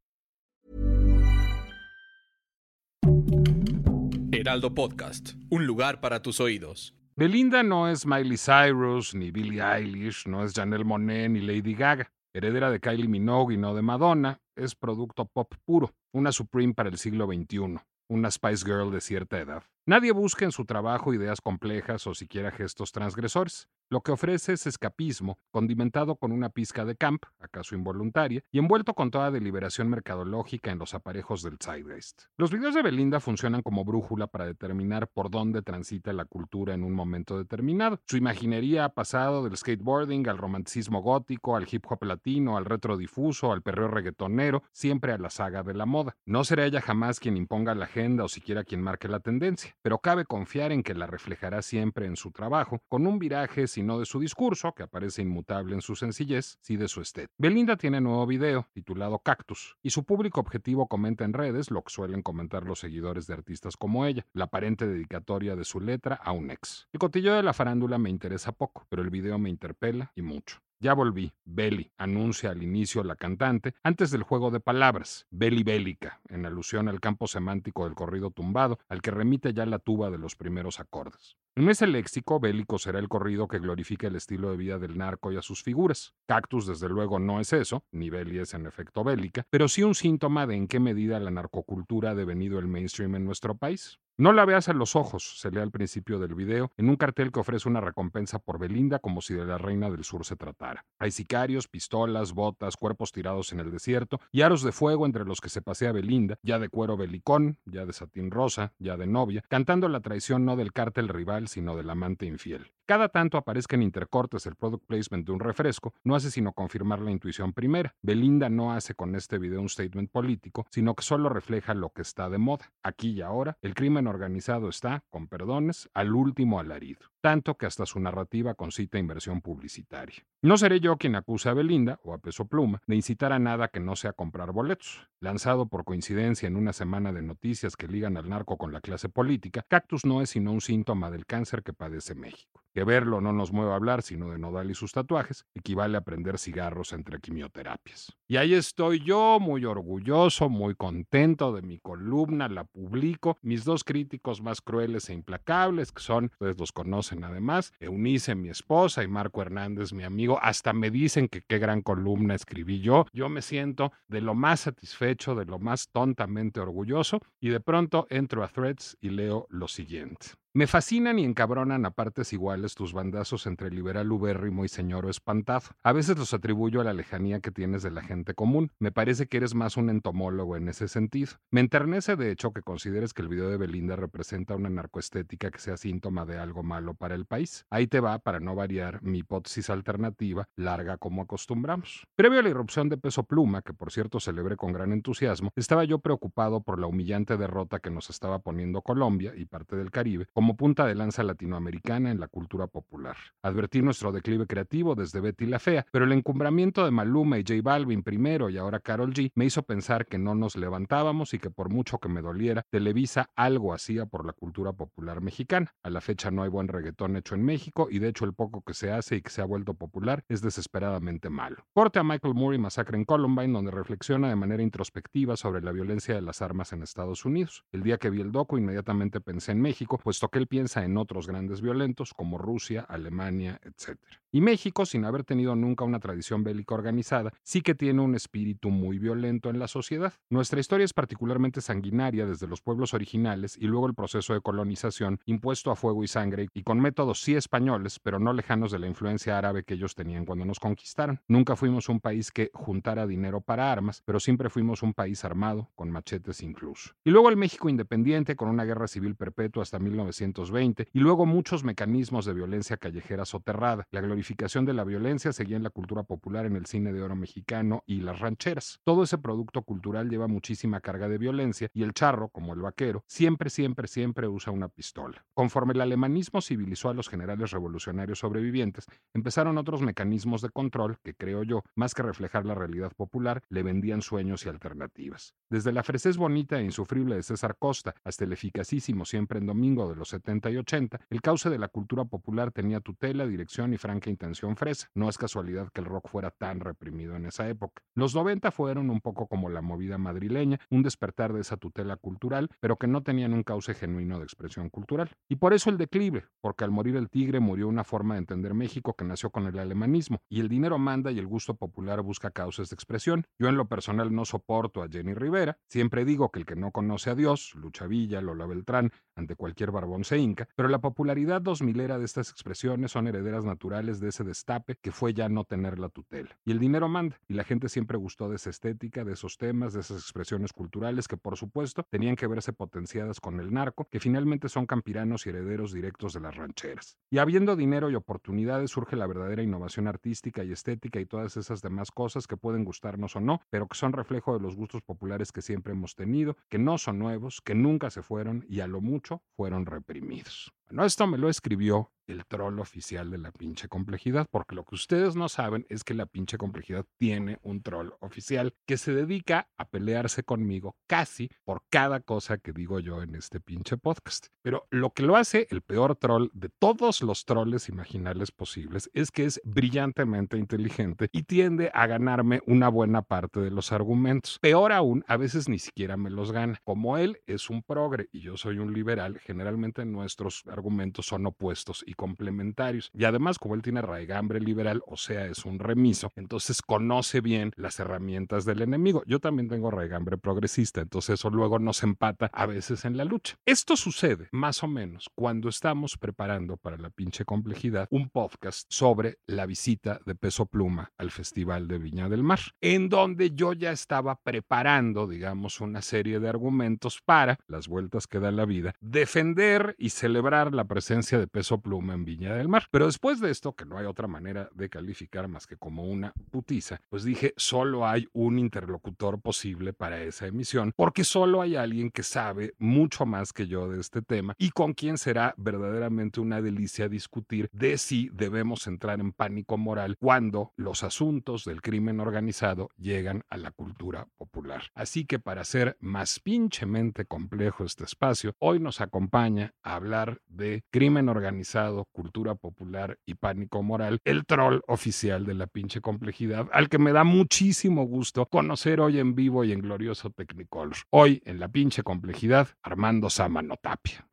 Heraldo 4.30 4.72
Podcast, 4.72 5.34
un 5.50 5.66
lugar 5.66 6.00
para 6.00 6.20
tus 6.20 6.38
oídos. 6.38 6.92
Belinda 7.16 7.64
no 7.64 7.86
es 7.86 8.06
Miley 8.06 8.36
Cyrus, 8.36 9.12
ni 9.12 9.32
Billie 9.32 9.60
Eilish, 9.60 10.26
no 10.28 10.44
es 10.44 10.52
Janelle 10.52 10.84
Monáe 10.84 11.28
ni 11.28 11.40
Lady 11.40 11.74
Gaga. 11.74 12.08
Heredera 12.38 12.70
de 12.70 12.78
Kylie 12.78 13.08
Minogue 13.08 13.54
y 13.54 13.56
no 13.56 13.74
de 13.74 13.82
Madonna, 13.82 14.40
es 14.54 14.76
producto 14.76 15.26
pop 15.26 15.52
puro, 15.64 15.92
una 16.12 16.30
Supreme 16.30 16.72
para 16.72 16.88
el 16.88 16.96
siglo 16.96 17.26
XXI, 17.26 17.80
una 18.08 18.30
Spice 18.30 18.64
Girl 18.64 18.92
de 18.92 19.00
cierta 19.00 19.40
edad. 19.40 19.64
Nadie 19.86 20.12
busca 20.12 20.44
en 20.44 20.52
su 20.52 20.64
trabajo 20.64 21.12
ideas 21.12 21.40
complejas 21.40 22.06
o 22.06 22.14
siquiera 22.14 22.52
gestos 22.52 22.92
transgresores. 22.92 23.68
Lo 23.90 24.02
que 24.02 24.12
ofrece 24.12 24.52
es 24.52 24.66
escapismo, 24.66 25.38
condimentado 25.50 26.16
con 26.16 26.30
una 26.30 26.50
pizca 26.50 26.84
de 26.84 26.94
camp, 26.94 27.22
acaso 27.38 27.74
involuntaria, 27.74 28.42
y 28.50 28.58
envuelto 28.58 28.92
con 28.92 29.10
toda 29.10 29.30
deliberación 29.30 29.88
mercadológica 29.88 30.70
en 30.70 30.78
los 30.78 30.92
aparejos 30.92 31.42
del 31.42 31.56
zeitgeist. 31.58 32.24
Los 32.36 32.50
videos 32.50 32.74
de 32.74 32.82
Belinda 32.82 33.18
funcionan 33.18 33.62
como 33.62 33.86
brújula 33.86 34.26
para 34.26 34.44
determinar 34.44 35.08
por 35.08 35.30
dónde 35.30 35.62
transita 35.62 36.12
la 36.12 36.26
cultura 36.26 36.74
en 36.74 36.84
un 36.84 36.92
momento 36.92 37.38
determinado. 37.38 37.98
Su 38.04 38.18
imaginería 38.18 38.84
ha 38.84 38.88
pasado 38.90 39.42
del 39.42 39.56
skateboarding 39.56 40.28
al 40.28 40.36
romanticismo 40.36 41.00
gótico, 41.00 41.56
al 41.56 41.66
hip 41.70 41.86
hop 41.88 42.04
latino, 42.04 42.58
al 42.58 42.66
retro 42.66 42.98
difuso, 42.98 43.52
al 43.52 43.62
perreo 43.62 43.88
reggaetonero, 43.88 44.64
siempre 44.70 45.12
a 45.12 45.18
la 45.18 45.30
saga 45.30 45.62
de 45.62 45.72
la 45.72 45.86
moda. 45.86 46.14
No 46.26 46.44
será 46.44 46.66
ella 46.66 46.82
jamás 46.82 47.20
quien 47.20 47.38
imponga 47.38 47.74
la 47.74 47.86
agenda 47.86 48.24
o 48.24 48.28
siquiera 48.28 48.64
quien 48.64 48.82
marque 48.82 49.08
la 49.08 49.20
tendencia, 49.20 49.74
pero 49.80 50.00
cabe 50.00 50.26
confiar 50.26 50.72
en 50.72 50.82
que 50.82 50.92
la 50.92 51.06
reflejará 51.06 51.62
siempre 51.62 52.04
en 52.04 52.16
su 52.16 52.32
trabajo, 52.32 52.82
con 52.88 53.06
un 53.06 53.18
viraje 53.18 53.66
sino 53.78 54.00
de 54.00 54.06
su 54.06 54.18
discurso, 54.18 54.72
que 54.72 54.82
aparece 54.82 55.22
inmutable 55.22 55.72
en 55.72 55.82
su 55.82 55.94
sencillez, 55.94 56.58
sí 56.62 56.76
de 56.76 56.88
su 56.88 57.00
estética. 57.00 57.32
Belinda 57.38 57.76
tiene 57.76 58.00
nuevo 58.00 58.26
video, 58.26 58.66
titulado 58.72 59.20
Cactus, 59.20 59.76
y 59.84 59.90
su 59.90 60.02
público 60.02 60.40
objetivo 60.40 60.88
comenta 60.88 61.24
en 61.24 61.32
redes 61.32 61.70
lo 61.70 61.82
que 61.82 61.92
suelen 61.92 62.22
comentar 62.22 62.64
los 62.64 62.80
seguidores 62.80 63.28
de 63.28 63.34
artistas 63.34 63.76
como 63.76 64.04
ella, 64.04 64.26
la 64.32 64.46
aparente 64.46 64.84
dedicatoria 64.88 65.54
de 65.54 65.64
su 65.64 65.80
letra 65.80 66.16
a 66.16 66.32
un 66.32 66.50
ex. 66.50 66.88
El 66.92 66.98
cotillo 66.98 67.34
de 67.34 67.44
la 67.44 67.52
farándula 67.52 67.98
me 67.98 68.10
interesa 68.10 68.50
poco, 68.50 68.84
pero 68.88 69.00
el 69.00 69.10
video 69.10 69.38
me 69.38 69.48
interpela 69.48 70.10
y 70.16 70.22
mucho. 70.22 70.58
Ya 70.80 70.94
volví, 70.94 71.32
Belly, 71.44 71.90
anuncia 71.98 72.50
al 72.50 72.62
inicio 72.62 73.02
la 73.02 73.16
cantante, 73.16 73.74
antes 73.82 74.12
del 74.12 74.22
juego 74.22 74.52
de 74.52 74.60
palabras, 74.60 75.26
Belly 75.32 75.64
Bélica, 75.64 76.20
en 76.28 76.46
alusión 76.46 76.88
al 76.88 77.00
campo 77.00 77.26
semántico 77.26 77.84
del 77.84 77.96
corrido 77.96 78.30
tumbado, 78.30 78.78
al 78.88 79.02
que 79.02 79.10
remite 79.10 79.52
ya 79.52 79.66
la 79.66 79.80
tuba 79.80 80.08
de 80.08 80.18
los 80.18 80.36
primeros 80.36 80.78
acordes. 80.78 81.36
En 81.56 81.68
ese 81.68 81.88
léxico, 81.88 82.38
bélico 82.38 82.78
será 82.78 83.00
el 83.00 83.08
corrido 83.08 83.48
que 83.48 83.58
glorifica 83.58 84.06
el 84.06 84.14
estilo 84.14 84.52
de 84.52 84.56
vida 84.56 84.78
del 84.78 84.96
narco 84.96 85.32
y 85.32 85.36
a 85.36 85.42
sus 85.42 85.64
figuras. 85.64 86.14
Cactus, 86.28 86.68
desde 86.68 86.88
luego, 86.88 87.18
no 87.18 87.40
es 87.40 87.52
eso, 87.52 87.82
ni 87.90 88.08
Belly 88.08 88.38
es 88.38 88.54
en 88.54 88.66
efecto 88.66 89.02
bélica, 89.02 89.44
pero 89.50 89.66
sí 89.66 89.82
un 89.82 89.96
síntoma 89.96 90.46
de 90.46 90.54
en 90.54 90.68
qué 90.68 90.78
medida 90.78 91.18
la 91.18 91.32
narcocultura 91.32 92.10
ha 92.10 92.14
devenido 92.14 92.60
el 92.60 92.68
mainstream 92.68 93.16
en 93.16 93.24
nuestro 93.24 93.56
país. 93.56 93.98
No 94.20 94.32
la 94.32 94.44
veas 94.44 94.68
a 94.68 94.72
los 94.72 94.96
ojos, 94.96 95.38
se 95.38 95.52
lee 95.52 95.60
al 95.60 95.70
principio 95.70 96.18
del 96.18 96.34
video, 96.34 96.72
en 96.76 96.88
un 96.88 96.96
cartel 96.96 97.30
que 97.30 97.38
ofrece 97.38 97.68
una 97.68 97.80
recompensa 97.80 98.40
por 98.40 98.58
Belinda 98.58 98.98
como 98.98 99.20
si 99.20 99.32
de 99.32 99.44
la 99.44 99.58
reina 99.58 99.90
del 99.90 100.02
sur 100.02 100.24
se 100.24 100.34
tratara. 100.34 100.84
Hay 100.98 101.12
sicarios, 101.12 101.68
pistolas, 101.68 102.32
botas, 102.32 102.76
cuerpos 102.76 103.12
tirados 103.12 103.52
en 103.52 103.60
el 103.60 103.70
desierto 103.70 104.18
y 104.32 104.42
aros 104.42 104.64
de 104.64 104.72
fuego 104.72 105.06
entre 105.06 105.24
los 105.24 105.40
que 105.40 105.50
se 105.50 105.62
pasea 105.62 105.92
Belinda, 105.92 106.36
ya 106.42 106.58
de 106.58 106.68
cuero 106.68 106.96
belicón, 106.96 107.58
ya 107.64 107.86
de 107.86 107.92
satín 107.92 108.32
rosa, 108.32 108.72
ya 108.80 108.96
de 108.96 109.06
novia, 109.06 109.44
cantando 109.48 109.88
la 109.88 110.00
traición 110.00 110.44
no 110.44 110.56
del 110.56 110.72
cártel 110.72 111.06
rival, 111.06 111.46
sino 111.46 111.76
del 111.76 111.88
amante 111.88 112.26
infiel. 112.26 112.72
Cada 112.88 113.10
tanto 113.10 113.36
aparezca 113.36 113.76
en 113.76 113.82
intercortes 113.82 114.46
el 114.46 114.56
product 114.56 114.86
placement 114.86 115.26
de 115.26 115.32
un 115.32 115.40
refresco, 115.40 115.92
no 116.04 116.14
hace 116.14 116.30
sino 116.30 116.54
confirmar 116.54 117.00
la 117.00 117.10
intuición 117.10 117.52
primera. 117.52 117.94
Belinda 118.00 118.48
no 118.48 118.72
hace 118.72 118.94
con 118.94 119.14
este 119.14 119.36
video 119.36 119.60
un 119.60 119.68
statement 119.68 120.10
político, 120.10 120.66
sino 120.70 120.94
que 120.94 121.02
solo 121.02 121.28
refleja 121.28 121.74
lo 121.74 121.90
que 121.90 122.00
está 122.00 122.30
de 122.30 122.38
moda. 122.38 122.72
Aquí 122.82 123.10
y 123.10 123.20
ahora, 123.20 123.58
el 123.60 123.74
crimen 123.74 124.06
organizado 124.06 124.70
está, 124.70 125.04
con 125.10 125.28
perdones, 125.28 125.90
al 125.92 126.14
último 126.14 126.60
alarido, 126.60 127.00
tanto 127.20 127.58
que 127.58 127.66
hasta 127.66 127.84
su 127.84 128.00
narrativa 128.00 128.54
concita 128.54 128.98
inversión 128.98 129.42
publicitaria. 129.42 130.24
No 130.40 130.56
seré 130.56 130.80
yo 130.80 130.96
quien 130.96 131.14
acuse 131.14 131.50
a 131.50 131.52
Belinda, 131.52 132.00
o 132.04 132.14
a 132.14 132.18
Peso 132.18 132.46
Pluma, 132.46 132.80
de 132.86 132.96
incitar 132.96 133.34
a 133.34 133.38
nada 133.38 133.68
que 133.68 133.80
no 133.80 133.96
sea 133.96 134.14
comprar 134.14 134.52
boletos. 134.52 135.06
Lanzado 135.20 135.68
por 135.68 135.84
coincidencia 135.84 136.46
en 136.46 136.56
una 136.56 136.72
semana 136.72 137.12
de 137.12 137.20
noticias 137.20 137.76
que 137.76 137.86
ligan 137.86 138.16
al 138.16 138.30
narco 138.30 138.56
con 138.56 138.72
la 138.72 138.80
clase 138.80 139.10
política, 139.10 139.62
Cactus 139.68 140.06
no 140.06 140.22
es 140.22 140.30
sino 140.30 140.52
un 140.52 140.62
síntoma 140.62 141.10
del 141.10 141.26
cáncer 141.26 141.62
que 141.62 141.74
padece 141.74 142.14
México. 142.14 142.57
Verlo 142.84 143.20
no 143.20 143.32
nos 143.32 143.52
mueva 143.52 143.72
a 143.72 143.76
hablar 143.76 144.02
sino 144.02 144.30
de 144.30 144.38
Nodal 144.38 144.70
y 144.70 144.74
sus 144.74 144.92
tatuajes, 144.92 145.44
equivale 145.54 145.96
a 145.96 146.02
prender 146.02 146.38
cigarros 146.38 146.92
entre 146.92 147.20
quimioterapias. 147.20 148.12
Y 148.28 148.36
ahí 148.36 148.54
estoy 148.54 149.02
yo, 149.04 149.38
muy 149.40 149.64
orgulloso, 149.64 150.48
muy 150.48 150.74
contento 150.74 151.52
de 151.52 151.62
mi 151.62 151.78
columna, 151.78 152.48
la 152.48 152.64
publico. 152.64 153.38
Mis 153.42 153.64
dos 153.64 153.84
críticos 153.84 154.42
más 154.42 154.60
crueles 154.60 155.08
e 155.08 155.14
implacables, 155.14 155.92
que 155.92 156.02
son, 156.02 156.26
ustedes 156.26 156.58
los 156.58 156.72
conocen 156.72 157.24
además, 157.24 157.72
Eunice, 157.80 158.34
mi 158.34 158.48
esposa, 158.48 159.02
y 159.02 159.08
Marco 159.08 159.42
Hernández, 159.42 159.92
mi 159.92 160.04
amigo, 160.04 160.38
hasta 160.42 160.72
me 160.72 160.90
dicen 160.90 161.28
que 161.28 161.42
qué 161.42 161.58
gran 161.58 161.82
columna 161.82 162.34
escribí 162.34 162.80
yo. 162.80 163.06
Yo 163.12 163.28
me 163.28 163.42
siento 163.42 163.92
de 164.08 164.20
lo 164.20 164.34
más 164.34 164.60
satisfecho, 164.60 165.34
de 165.34 165.44
lo 165.44 165.58
más 165.58 165.88
tontamente 165.88 166.60
orgulloso, 166.60 167.20
y 167.40 167.48
de 167.48 167.60
pronto 167.60 168.06
entro 168.10 168.44
a 168.44 168.48
Threads 168.48 168.96
y 169.00 169.10
leo 169.10 169.46
lo 169.50 169.68
siguiente. 169.68 170.28
Me 170.54 170.66
fascinan 170.66 171.18
y 171.18 171.24
encabronan 171.24 171.84
a 171.84 171.90
partes 171.90 172.32
iguales 172.32 172.74
tus 172.74 172.94
bandazos 172.94 173.46
entre 173.46 173.70
liberal 173.70 174.10
ubérrimo 174.10 174.64
y 174.64 174.68
señor 174.68 175.06
espantado. 175.06 175.68
A 175.82 175.92
veces 175.92 176.16
los 176.16 176.32
atribuyo 176.32 176.80
a 176.80 176.84
la 176.84 176.94
lejanía 176.94 177.40
que 177.40 177.50
tienes 177.50 177.82
de 177.82 177.90
la 177.90 178.00
gente 178.00 178.32
común. 178.32 178.72
Me 178.78 178.90
parece 178.90 179.26
que 179.26 179.36
eres 179.36 179.54
más 179.54 179.76
un 179.76 179.90
entomólogo 179.90 180.56
en 180.56 180.70
ese 180.70 180.88
sentido. 180.88 181.32
Me 181.50 181.60
enternece 181.60 182.16
de 182.16 182.30
hecho 182.30 182.52
que 182.52 182.62
consideres 182.62 183.12
que 183.12 183.20
el 183.20 183.28
video 183.28 183.50
de 183.50 183.58
Belinda 183.58 183.94
representa 183.94 184.56
una 184.56 184.70
narcoestética 184.70 185.50
que 185.50 185.58
sea 185.58 185.76
síntoma 185.76 186.24
de 186.24 186.38
algo 186.38 186.62
malo 186.62 186.94
para 186.94 187.14
el 187.14 187.26
país. 187.26 187.66
Ahí 187.68 187.86
te 187.86 188.00
va, 188.00 188.18
para 188.18 188.40
no 188.40 188.54
variar, 188.54 189.02
mi 189.02 189.18
hipótesis 189.18 189.68
alternativa, 189.68 190.48
larga 190.56 190.96
como 190.96 191.20
acostumbramos. 191.20 192.06
Previo 192.16 192.40
a 192.40 192.42
la 192.42 192.48
irrupción 192.48 192.88
de 192.88 192.96
Peso 192.96 193.24
Pluma, 193.24 193.60
que 193.60 193.74
por 193.74 193.92
cierto 193.92 194.18
celebré 194.18 194.56
con 194.56 194.72
gran 194.72 194.92
entusiasmo, 194.92 195.50
estaba 195.56 195.84
yo 195.84 195.98
preocupado 195.98 196.62
por 196.62 196.80
la 196.80 196.86
humillante 196.86 197.36
derrota 197.36 197.80
que 197.80 197.90
nos 197.90 198.08
estaba 198.08 198.38
poniendo 198.38 198.80
Colombia 198.80 199.34
y 199.36 199.44
parte 199.44 199.76
del 199.76 199.90
Caribe 199.90 200.26
como 200.38 200.54
punta 200.54 200.86
de 200.86 200.94
lanza 200.94 201.24
latinoamericana 201.24 202.12
en 202.12 202.20
la 202.20 202.28
cultura 202.28 202.68
popular. 202.68 203.16
Advertí 203.42 203.82
nuestro 203.82 204.12
declive 204.12 204.46
creativo 204.46 204.94
desde 204.94 205.20
Betty 205.20 205.46
la 205.46 205.58
Fea, 205.58 205.84
pero 205.90 206.04
el 206.04 206.12
encumbramiento 206.12 206.84
de 206.84 206.92
Maluma 206.92 207.40
y 207.40 207.42
J 207.42 207.54
Balvin 207.60 208.04
primero 208.04 208.48
y 208.48 208.56
ahora 208.56 208.78
Carol 208.78 209.12
G 209.12 209.32
me 209.34 209.46
hizo 209.46 209.64
pensar 209.64 210.06
que 210.06 210.16
no 210.16 210.36
nos 210.36 210.54
levantábamos 210.54 211.34
y 211.34 211.40
que 211.40 211.50
por 211.50 211.70
mucho 211.70 211.98
que 211.98 212.08
me 212.08 212.22
doliera, 212.22 212.62
Televisa 212.70 213.30
algo 213.34 213.74
hacía 213.74 214.06
por 214.06 214.24
la 214.24 214.32
cultura 214.32 214.72
popular 214.72 215.20
mexicana. 215.20 215.74
A 215.82 215.90
la 215.90 216.00
fecha 216.00 216.30
no 216.30 216.44
hay 216.44 216.50
buen 216.50 216.68
reggaetón 216.68 217.16
hecho 217.16 217.34
en 217.34 217.44
México 217.44 217.88
y 217.90 217.98
de 217.98 218.06
hecho 218.06 218.24
el 218.24 218.32
poco 218.32 218.62
que 218.62 218.74
se 218.74 218.92
hace 218.92 219.16
y 219.16 219.22
que 219.22 219.30
se 219.30 219.42
ha 219.42 219.44
vuelto 219.44 219.74
popular 219.74 220.22
es 220.28 220.40
desesperadamente 220.40 221.30
malo. 221.30 221.66
Corte 221.74 221.98
a 221.98 222.04
Michael 222.04 222.34
Moore 222.34 222.54
y 222.54 222.60
Masacre 222.60 222.96
en 222.96 223.04
Columbine 223.04 223.54
donde 223.54 223.72
reflexiona 223.72 224.28
de 224.28 224.36
manera 224.36 224.62
introspectiva 224.62 225.36
sobre 225.36 225.62
la 225.62 225.72
violencia 225.72 226.14
de 226.14 226.22
las 226.22 226.42
armas 226.42 226.72
en 226.72 226.84
Estados 226.84 227.24
Unidos. 227.24 227.64
El 227.72 227.82
día 227.82 227.98
que 227.98 228.10
vi 228.10 228.20
el 228.20 228.30
docu 228.30 228.56
inmediatamente 228.56 229.20
pensé 229.20 229.50
en 229.50 229.60
México, 229.60 229.98
puesto 229.98 230.27
que 230.30 230.38
él 230.38 230.46
piensa 230.46 230.84
en 230.84 230.96
otros 230.96 231.26
grandes 231.26 231.60
violentos 231.60 232.14
como 232.14 232.38
Rusia, 232.38 232.84
Alemania, 232.88 233.60
etc. 233.64 233.98
Y 234.30 234.42
México, 234.42 234.84
sin 234.84 235.06
haber 235.06 235.24
tenido 235.24 235.56
nunca 235.56 235.84
una 235.84 236.00
tradición 236.00 236.44
bélica 236.44 236.74
organizada, 236.74 237.32
sí 237.42 237.62
que 237.62 237.74
tiene 237.74 238.02
un 238.02 238.14
espíritu 238.14 238.68
muy 238.68 238.98
violento 238.98 239.48
en 239.48 239.58
la 239.58 239.68
sociedad. 239.68 240.12
Nuestra 240.28 240.60
historia 240.60 240.84
es 240.84 240.92
particularmente 240.92 241.62
sanguinaria 241.62 242.26
desde 242.26 242.46
los 242.46 242.60
pueblos 242.60 242.92
originales 242.92 243.56
y 243.56 243.66
luego 243.66 243.86
el 243.86 243.94
proceso 243.94 244.34
de 244.34 244.42
colonización 244.42 245.18
impuesto 245.24 245.70
a 245.70 245.76
fuego 245.76 246.04
y 246.04 246.08
sangre 246.08 246.48
y 246.52 246.62
con 246.62 246.78
métodos 246.78 247.22
sí 247.22 247.36
españoles, 247.36 247.98
pero 248.00 248.18
no 248.18 248.34
lejanos 248.34 248.70
de 248.70 248.78
la 248.78 248.86
influencia 248.86 249.38
árabe 249.38 249.64
que 249.64 249.74
ellos 249.74 249.94
tenían 249.94 250.26
cuando 250.26 250.44
nos 250.44 250.60
conquistaron. 250.60 251.20
Nunca 251.26 251.56
fuimos 251.56 251.88
un 251.88 252.00
país 252.00 252.30
que 252.30 252.50
juntara 252.52 253.06
dinero 253.06 253.40
para 253.40 253.72
armas, 253.72 254.02
pero 254.04 254.20
siempre 254.20 254.50
fuimos 254.50 254.82
un 254.82 254.92
país 254.92 255.24
armado, 255.24 255.70
con 255.74 255.90
machetes 255.90 256.42
incluso. 256.42 256.90
Y 257.02 257.10
luego 257.10 257.30
el 257.30 257.36
México 257.36 257.68
independiente, 257.70 258.36
con 258.36 258.48
una 258.48 258.64
guerra 258.64 258.88
civil 258.88 259.16
perpetua 259.16 259.62
hasta 259.62 259.78
1920, 260.20 260.88
y 260.92 260.98
luego 261.00 261.26
muchos 261.26 261.64
mecanismos 261.64 262.24
de 262.24 262.34
violencia 262.34 262.76
callejera 262.76 263.24
soterrada. 263.24 263.86
La 263.90 264.00
glorificación 264.00 264.64
de 264.64 264.74
la 264.74 264.84
violencia 264.84 265.32
seguía 265.32 265.56
en 265.56 265.62
la 265.62 265.70
cultura 265.70 266.02
popular 266.02 266.46
en 266.46 266.56
el 266.56 266.66
cine 266.66 266.92
de 266.92 267.02
oro 267.02 267.16
mexicano 267.16 267.82
y 267.86 268.00
las 268.00 268.20
rancheras. 268.20 268.80
Todo 268.84 269.02
ese 269.02 269.18
producto 269.18 269.62
cultural 269.62 270.08
lleva 270.08 270.28
muchísima 270.28 270.80
carga 270.80 271.08
de 271.08 271.18
violencia 271.18 271.70
y 271.72 271.82
el 271.82 271.92
charro, 271.92 272.28
como 272.28 272.54
el 272.54 272.60
vaquero, 272.60 273.04
siempre, 273.06 273.50
siempre, 273.50 273.88
siempre 273.88 274.28
usa 274.28 274.52
una 274.52 274.68
pistola. 274.68 275.24
Conforme 275.34 275.74
el 275.74 275.80
alemanismo 275.80 276.40
civilizó 276.40 276.88
a 276.88 276.94
los 276.94 277.08
generales 277.08 277.50
revolucionarios 277.50 278.18
sobrevivientes, 278.18 278.86
empezaron 279.14 279.58
otros 279.58 279.82
mecanismos 279.82 280.42
de 280.42 280.50
control 280.50 280.98
que, 281.02 281.14
creo 281.14 281.42
yo, 281.42 281.62
más 281.74 281.94
que 281.94 282.02
reflejar 282.02 282.44
la 282.44 282.54
realidad 282.54 282.92
popular, 282.96 283.42
le 283.48 283.62
vendían 283.62 284.02
sueños 284.02 284.44
y 284.46 284.48
alternativas. 284.48 285.34
Desde 285.50 285.72
la 285.72 285.82
fresez 285.82 286.16
bonita 286.16 286.58
e 286.58 286.64
insufrible 286.64 287.16
de 287.16 287.22
César 287.22 287.56
Costa 287.58 287.94
hasta 288.04 288.24
el 288.24 288.32
eficacísimo 288.32 289.04
siempre 289.04 289.38
en 289.38 289.46
domingo 289.46 289.88
de 289.88 289.96
los 289.96 290.07
70 290.08 290.50
y 290.50 290.56
80, 290.56 291.00
el 291.10 291.20
cauce 291.20 291.50
de 291.50 291.58
la 291.58 291.68
cultura 291.68 292.04
popular 292.04 292.52
tenía 292.52 292.80
tutela, 292.80 293.26
dirección 293.26 293.72
y 293.74 293.78
franca 293.78 294.10
intención 294.10 294.56
fresa. 294.56 294.88
No 294.94 295.08
es 295.08 295.18
casualidad 295.18 295.68
que 295.72 295.80
el 295.80 295.86
rock 295.86 296.08
fuera 296.08 296.30
tan 296.30 296.60
reprimido 296.60 297.16
en 297.16 297.26
esa 297.26 297.48
época. 297.48 297.82
Los 297.94 298.14
90 298.14 298.50
fueron 298.50 298.90
un 298.90 299.00
poco 299.00 299.26
como 299.26 299.48
la 299.48 299.62
movida 299.62 299.98
madrileña, 299.98 300.58
un 300.70 300.82
despertar 300.82 301.32
de 301.32 301.40
esa 301.40 301.56
tutela 301.56 301.96
cultural, 301.96 302.50
pero 302.60 302.76
que 302.76 302.86
no 302.86 303.02
tenían 303.02 303.32
un 303.32 303.42
cauce 303.42 303.74
genuino 303.74 304.18
de 304.18 304.24
expresión 304.24 304.70
cultural. 304.70 305.10
Y 305.28 305.36
por 305.36 305.52
eso 305.52 305.70
el 305.70 305.78
declive, 305.78 306.24
porque 306.40 306.64
al 306.64 306.70
morir 306.70 306.96
el 306.96 307.10
tigre 307.10 307.40
murió 307.40 307.68
una 307.68 307.84
forma 307.84 308.14
de 308.14 308.20
entender 308.20 308.54
México 308.54 308.94
que 308.94 309.04
nació 309.04 309.30
con 309.30 309.46
el 309.46 309.58
alemanismo, 309.58 310.20
y 310.28 310.40
el 310.40 310.48
dinero 310.48 310.78
manda 310.78 311.10
y 311.10 311.18
el 311.18 311.26
gusto 311.26 311.54
popular 311.54 312.02
busca 312.02 312.30
causas 312.30 312.70
de 312.70 312.74
expresión. 312.74 313.24
Yo 313.38 313.48
en 313.48 313.56
lo 313.56 313.68
personal 313.68 314.14
no 314.14 314.24
soporto 314.24 314.82
a 314.82 314.88
Jenny 314.88 315.14
Rivera, 315.14 315.58
siempre 315.68 316.04
digo 316.04 316.30
que 316.30 316.40
el 316.40 316.46
que 316.46 316.56
no 316.56 316.72
conoce 316.72 317.10
a 317.10 317.14
Dios, 317.14 317.54
Lucha 317.54 317.86
Villa, 317.86 318.20
Lola 318.20 318.46
Beltrán, 318.46 318.92
ante 319.14 319.36
cualquier 319.36 319.70
barbón 319.70 319.97
inca, 320.16 320.48
pero 320.54 320.68
la 320.68 320.80
popularidad 320.80 321.40
dos 321.40 321.62
milera 321.62 321.98
de 321.98 322.04
estas 322.04 322.30
expresiones 322.30 322.92
son 322.92 323.06
herederas 323.06 323.44
naturales 323.44 324.00
de 324.00 324.08
ese 324.08 324.24
destape 324.24 324.76
que 324.76 324.92
fue 324.92 325.14
ya 325.14 325.28
no 325.28 325.44
tener 325.44 325.78
la 325.78 325.88
tutela. 325.88 326.38
Y 326.44 326.52
el 326.52 326.58
dinero 326.58 326.88
manda, 326.88 327.20
y 327.28 327.34
la 327.34 327.44
gente 327.44 327.68
siempre 327.68 327.98
gustó 327.98 328.28
de 328.28 328.36
esa 328.36 328.50
estética, 328.50 329.04
de 329.04 329.12
esos 329.12 329.38
temas, 329.38 329.72
de 329.72 329.80
esas 329.80 329.98
expresiones 329.98 330.52
culturales 330.52 331.08
que 331.08 331.16
por 331.16 331.36
supuesto 331.36 331.86
tenían 331.90 332.16
que 332.16 332.26
verse 332.26 332.52
potenciadas 332.52 333.20
con 333.20 333.40
el 333.40 333.52
narco, 333.52 333.88
que 333.90 334.00
finalmente 334.00 334.48
son 334.48 334.66
campiranos 334.66 335.26
y 335.26 335.30
herederos 335.30 335.72
directos 335.72 336.12
de 336.12 336.20
las 336.20 336.36
rancheras. 336.36 336.98
Y 337.10 337.18
habiendo 337.18 337.56
dinero 337.56 337.90
y 337.90 337.94
oportunidades 337.94 338.70
surge 338.70 338.96
la 338.96 339.06
verdadera 339.06 339.42
innovación 339.42 339.86
artística 339.86 340.44
y 340.44 340.52
estética 340.52 341.00
y 341.00 341.06
todas 341.06 341.36
esas 341.36 341.62
demás 341.62 341.90
cosas 341.90 342.26
que 342.26 342.36
pueden 342.36 342.64
gustarnos 342.64 343.16
o 343.16 343.20
no, 343.20 343.40
pero 343.50 343.66
que 343.68 343.76
son 343.76 343.92
reflejo 343.92 344.34
de 344.34 344.40
los 344.40 344.56
gustos 344.56 344.82
populares 344.82 345.32
que 345.32 345.42
siempre 345.42 345.72
hemos 345.72 345.94
tenido, 345.94 346.36
que 346.48 346.58
no 346.58 346.78
son 346.78 346.98
nuevos, 346.98 347.40
que 347.40 347.54
nunca 347.54 347.90
se 347.90 348.02
fueron 348.02 348.44
y 348.48 348.60
a 348.60 348.66
lo 348.66 348.80
mucho 348.80 349.22
fueron 349.36 349.66
oprimidos. 349.88 350.52
Bueno, 350.70 350.84
esto 350.84 351.06
me 351.06 351.16
lo 351.16 351.30
escribió 351.30 351.90
el 352.08 352.24
troll 352.26 352.58
oficial 352.58 353.10
de 353.10 353.18
la 353.18 353.30
pinche 353.30 353.68
complejidad, 353.68 354.26
porque 354.30 354.54
lo 354.54 354.64
que 354.64 354.74
ustedes 354.74 355.14
no 355.14 355.28
saben 355.28 355.66
es 355.68 355.84
que 355.84 355.94
la 355.94 356.06
pinche 356.06 356.38
complejidad 356.38 356.84
tiene 356.96 357.38
un 357.42 357.62
troll 357.62 357.90
oficial 358.00 358.54
que 358.66 358.76
se 358.76 358.92
dedica 358.92 359.48
a 359.56 359.68
pelearse 359.68 360.22
conmigo 360.22 360.76
casi 360.86 361.30
por 361.44 361.62
cada 361.70 362.00
cosa 362.00 362.38
que 362.38 362.52
digo 362.52 362.80
yo 362.80 363.02
en 363.02 363.14
este 363.14 363.40
pinche 363.40 363.76
podcast. 363.76 364.28
Pero 364.42 364.66
lo 364.70 364.90
que 364.90 365.02
lo 365.02 365.16
hace 365.16 365.46
el 365.50 365.60
peor 365.62 365.96
troll 365.96 366.30
de 366.32 366.48
todos 366.48 367.02
los 367.02 367.24
troles 367.24 367.68
imaginables 367.68 368.32
posibles 368.32 368.90
es 368.94 369.10
que 369.10 369.24
es 369.24 369.40
brillantemente 369.44 370.38
inteligente 370.38 371.08
y 371.12 371.24
tiende 371.24 371.70
a 371.74 371.86
ganarme 371.86 372.40
una 372.46 372.68
buena 372.68 373.02
parte 373.02 373.40
de 373.40 373.50
los 373.50 373.72
argumentos. 373.72 374.38
Peor 374.40 374.72
aún, 374.72 375.04
a 375.06 375.16
veces 375.16 375.48
ni 375.48 375.58
siquiera 375.58 375.96
me 375.96 376.10
los 376.10 376.32
gana. 376.32 376.58
Como 376.64 376.96
él 376.96 377.20
es 377.26 377.50
un 377.50 377.62
progre 377.62 378.08
y 378.12 378.20
yo 378.20 378.36
soy 378.36 378.58
un 378.58 378.72
liberal, 378.72 379.18
generalmente 379.18 379.84
nuestros 379.84 380.44
argumentos 380.58 381.06
son 381.06 381.26
opuestos 381.26 381.82
y 381.86 381.94
complementarios. 381.94 382.90
Y 382.92 383.04
además, 383.04 383.38
como 383.38 383.54
él 383.54 383.62
tiene 383.62 383.80
raigambre 383.80 384.40
liberal, 384.40 384.82
o 384.86 384.96
sea, 384.96 385.26
es 385.26 385.44
un 385.44 385.58
remiso, 385.58 386.12
entonces 386.16 386.60
conoce 386.62 387.20
bien 387.20 387.52
las 387.56 387.80
herramientas 387.80 388.44
del 388.44 388.62
enemigo. 388.62 389.02
Yo 389.06 389.20
también 389.20 389.48
tengo 389.48 389.70
raigambre 389.70 390.18
progresista, 390.18 390.80
entonces 390.80 391.20
eso 391.20 391.30
luego 391.30 391.58
nos 391.58 391.82
empata 391.82 392.30
a 392.32 392.46
veces 392.46 392.84
en 392.84 392.96
la 392.96 393.04
lucha. 393.04 393.36
Esto 393.46 393.76
sucede 393.76 394.28
más 394.32 394.62
o 394.62 394.68
menos 394.68 395.08
cuando 395.14 395.48
estamos 395.48 395.96
preparando 395.96 396.56
para 396.56 396.76
la 396.76 396.90
pinche 396.90 397.24
complejidad 397.24 397.88
un 397.90 398.10
podcast 398.10 398.66
sobre 398.68 399.18
la 399.26 399.46
visita 399.46 400.00
de 400.04 400.14
Peso 400.14 400.46
Pluma 400.46 400.92
al 400.98 401.10
Festival 401.10 401.68
de 401.68 401.78
Viña 401.78 402.08
del 402.08 402.22
Mar, 402.22 402.40
en 402.60 402.88
donde 402.88 403.30
yo 403.34 403.52
ya 403.52 403.72
estaba 403.72 404.16
preparando, 404.16 405.06
digamos, 405.06 405.60
una 405.60 405.82
serie 405.82 406.20
de 406.20 406.28
argumentos 406.28 407.00
para 407.04 407.38
las 407.46 407.68
vueltas 407.68 408.06
que 408.06 408.20
da 408.20 408.30
la 408.30 408.44
vida, 408.44 408.74
defender 408.80 409.74
y 409.78 409.90
celebrar 409.90 410.47
la 410.54 410.64
presencia 410.64 411.18
de 411.18 411.26
Peso 411.26 411.60
Pluma 411.60 411.94
en 411.94 412.04
Viña 412.04 412.34
del 412.34 412.48
Mar. 412.48 412.66
Pero 412.70 412.86
después 412.86 413.20
de 413.20 413.30
esto, 413.30 413.54
que 413.54 413.64
no 413.64 413.78
hay 413.78 413.86
otra 413.86 414.06
manera 414.06 414.48
de 414.54 414.68
calificar 414.68 415.28
más 415.28 415.46
que 415.46 415.56
como 415.56 415.84
una 415.84 416.12
putiza, 416.30 416.80
pues 416.88 417.04
dije, 417.04 417.34
solo 417.36 417.86
hay 417.86 418.06
un 418.12 418.38
interlocutor 418.38 419.20
posible 419.20 419.72
para 419.72 420.02
esa 420.02 420.26
emisión, 420.26 420.72
porque 420.76 421.04
solo 421.04 421.42
hay 421.42 421.56
alguien 421.56 421.90
que 421.90 422.02
sabe 422.02 422.54
mucho 422.58 423.06
más 423.06 423.32
que 423.32 423.46
yo 423.46 423.68
de 423.68 423.80
este 423.80 424.02
tema 424.02 424.34
y 424.38 424.50
con 424.50 424.74
quien 424.74 424.98
será 424.98 425.34
verdaderamente 425.36 426.20
una 426.20 426.40
delicia 426.40 426.88
discutir 426.88 427.48
de 427.52 427.78
si 427.78 428.08
debemos 428.12 428.66
entrar 428.66 429.00
en 429.00 429.12
pánico 429.12 429.56
moral 429.56 429.96
cuando 429.98 430.52
los 430.56 430.82
asuntos 430.82 431.44
del 431.44 431.62
crimen 431.62 432.00
organizado 432.00 432.70
llegan 432.76 433.24
a 433.28 433.36
la 433.36 433.50
cultura 433.50 434.08
popular. 434.16 434.64
Así 434.74 435.04
que 435.04 435.18
para 435.18 435.42
hacer 435.42 435.76
más 435.80 436.20
pinchemente 436.20 437.04
complejo 437.04 437.64
este 437.64 437.84
espacio, 437.84 438.34
hoy 438.38 438.60
nos 438.60 438.80
acompaña 438.80 439.54
a 439.62 439.74
hablar 439.76 440.20
de 440.38 440.62
crimen 440.70 441.10
organizado, 441.10 441.86
cultura 441.92 442.34
popular 442.34 442.96
y 443.04 443.14
pánico 443.14 443.62
moral, 443.62 444.00
el 444.04 444.24
troll 444.24 444.60
oficial 444.66 445.26
de 445.26 445.34
la 445.34 445.46
pinche 445.46 445.82
complejidad, 445.82 446.48
al 446.52 446.70
que 446.70 446.78
me 446.78 446.92
da 446.92 447.04
muchísimo 447.04 447.84
gusto 447.84 448.24
conocer 448.24 448.80
hoy 448.80 448.98
en 448.98 449.14
vivo 449.14 449.44
y 449.44 449.52
en 449.52 449.60
glorioso 449.60 450.10
Technicolor. 450.10 450.76
Hoy 450.90 451.20
en 451.26 451.40
la 451.40 451.48
pinche 451.48 451.82
complejidad, 451.82 452.48
Armando 452.62 453.10
Samano 453.10 453.56
Tapia. 453.60 454.06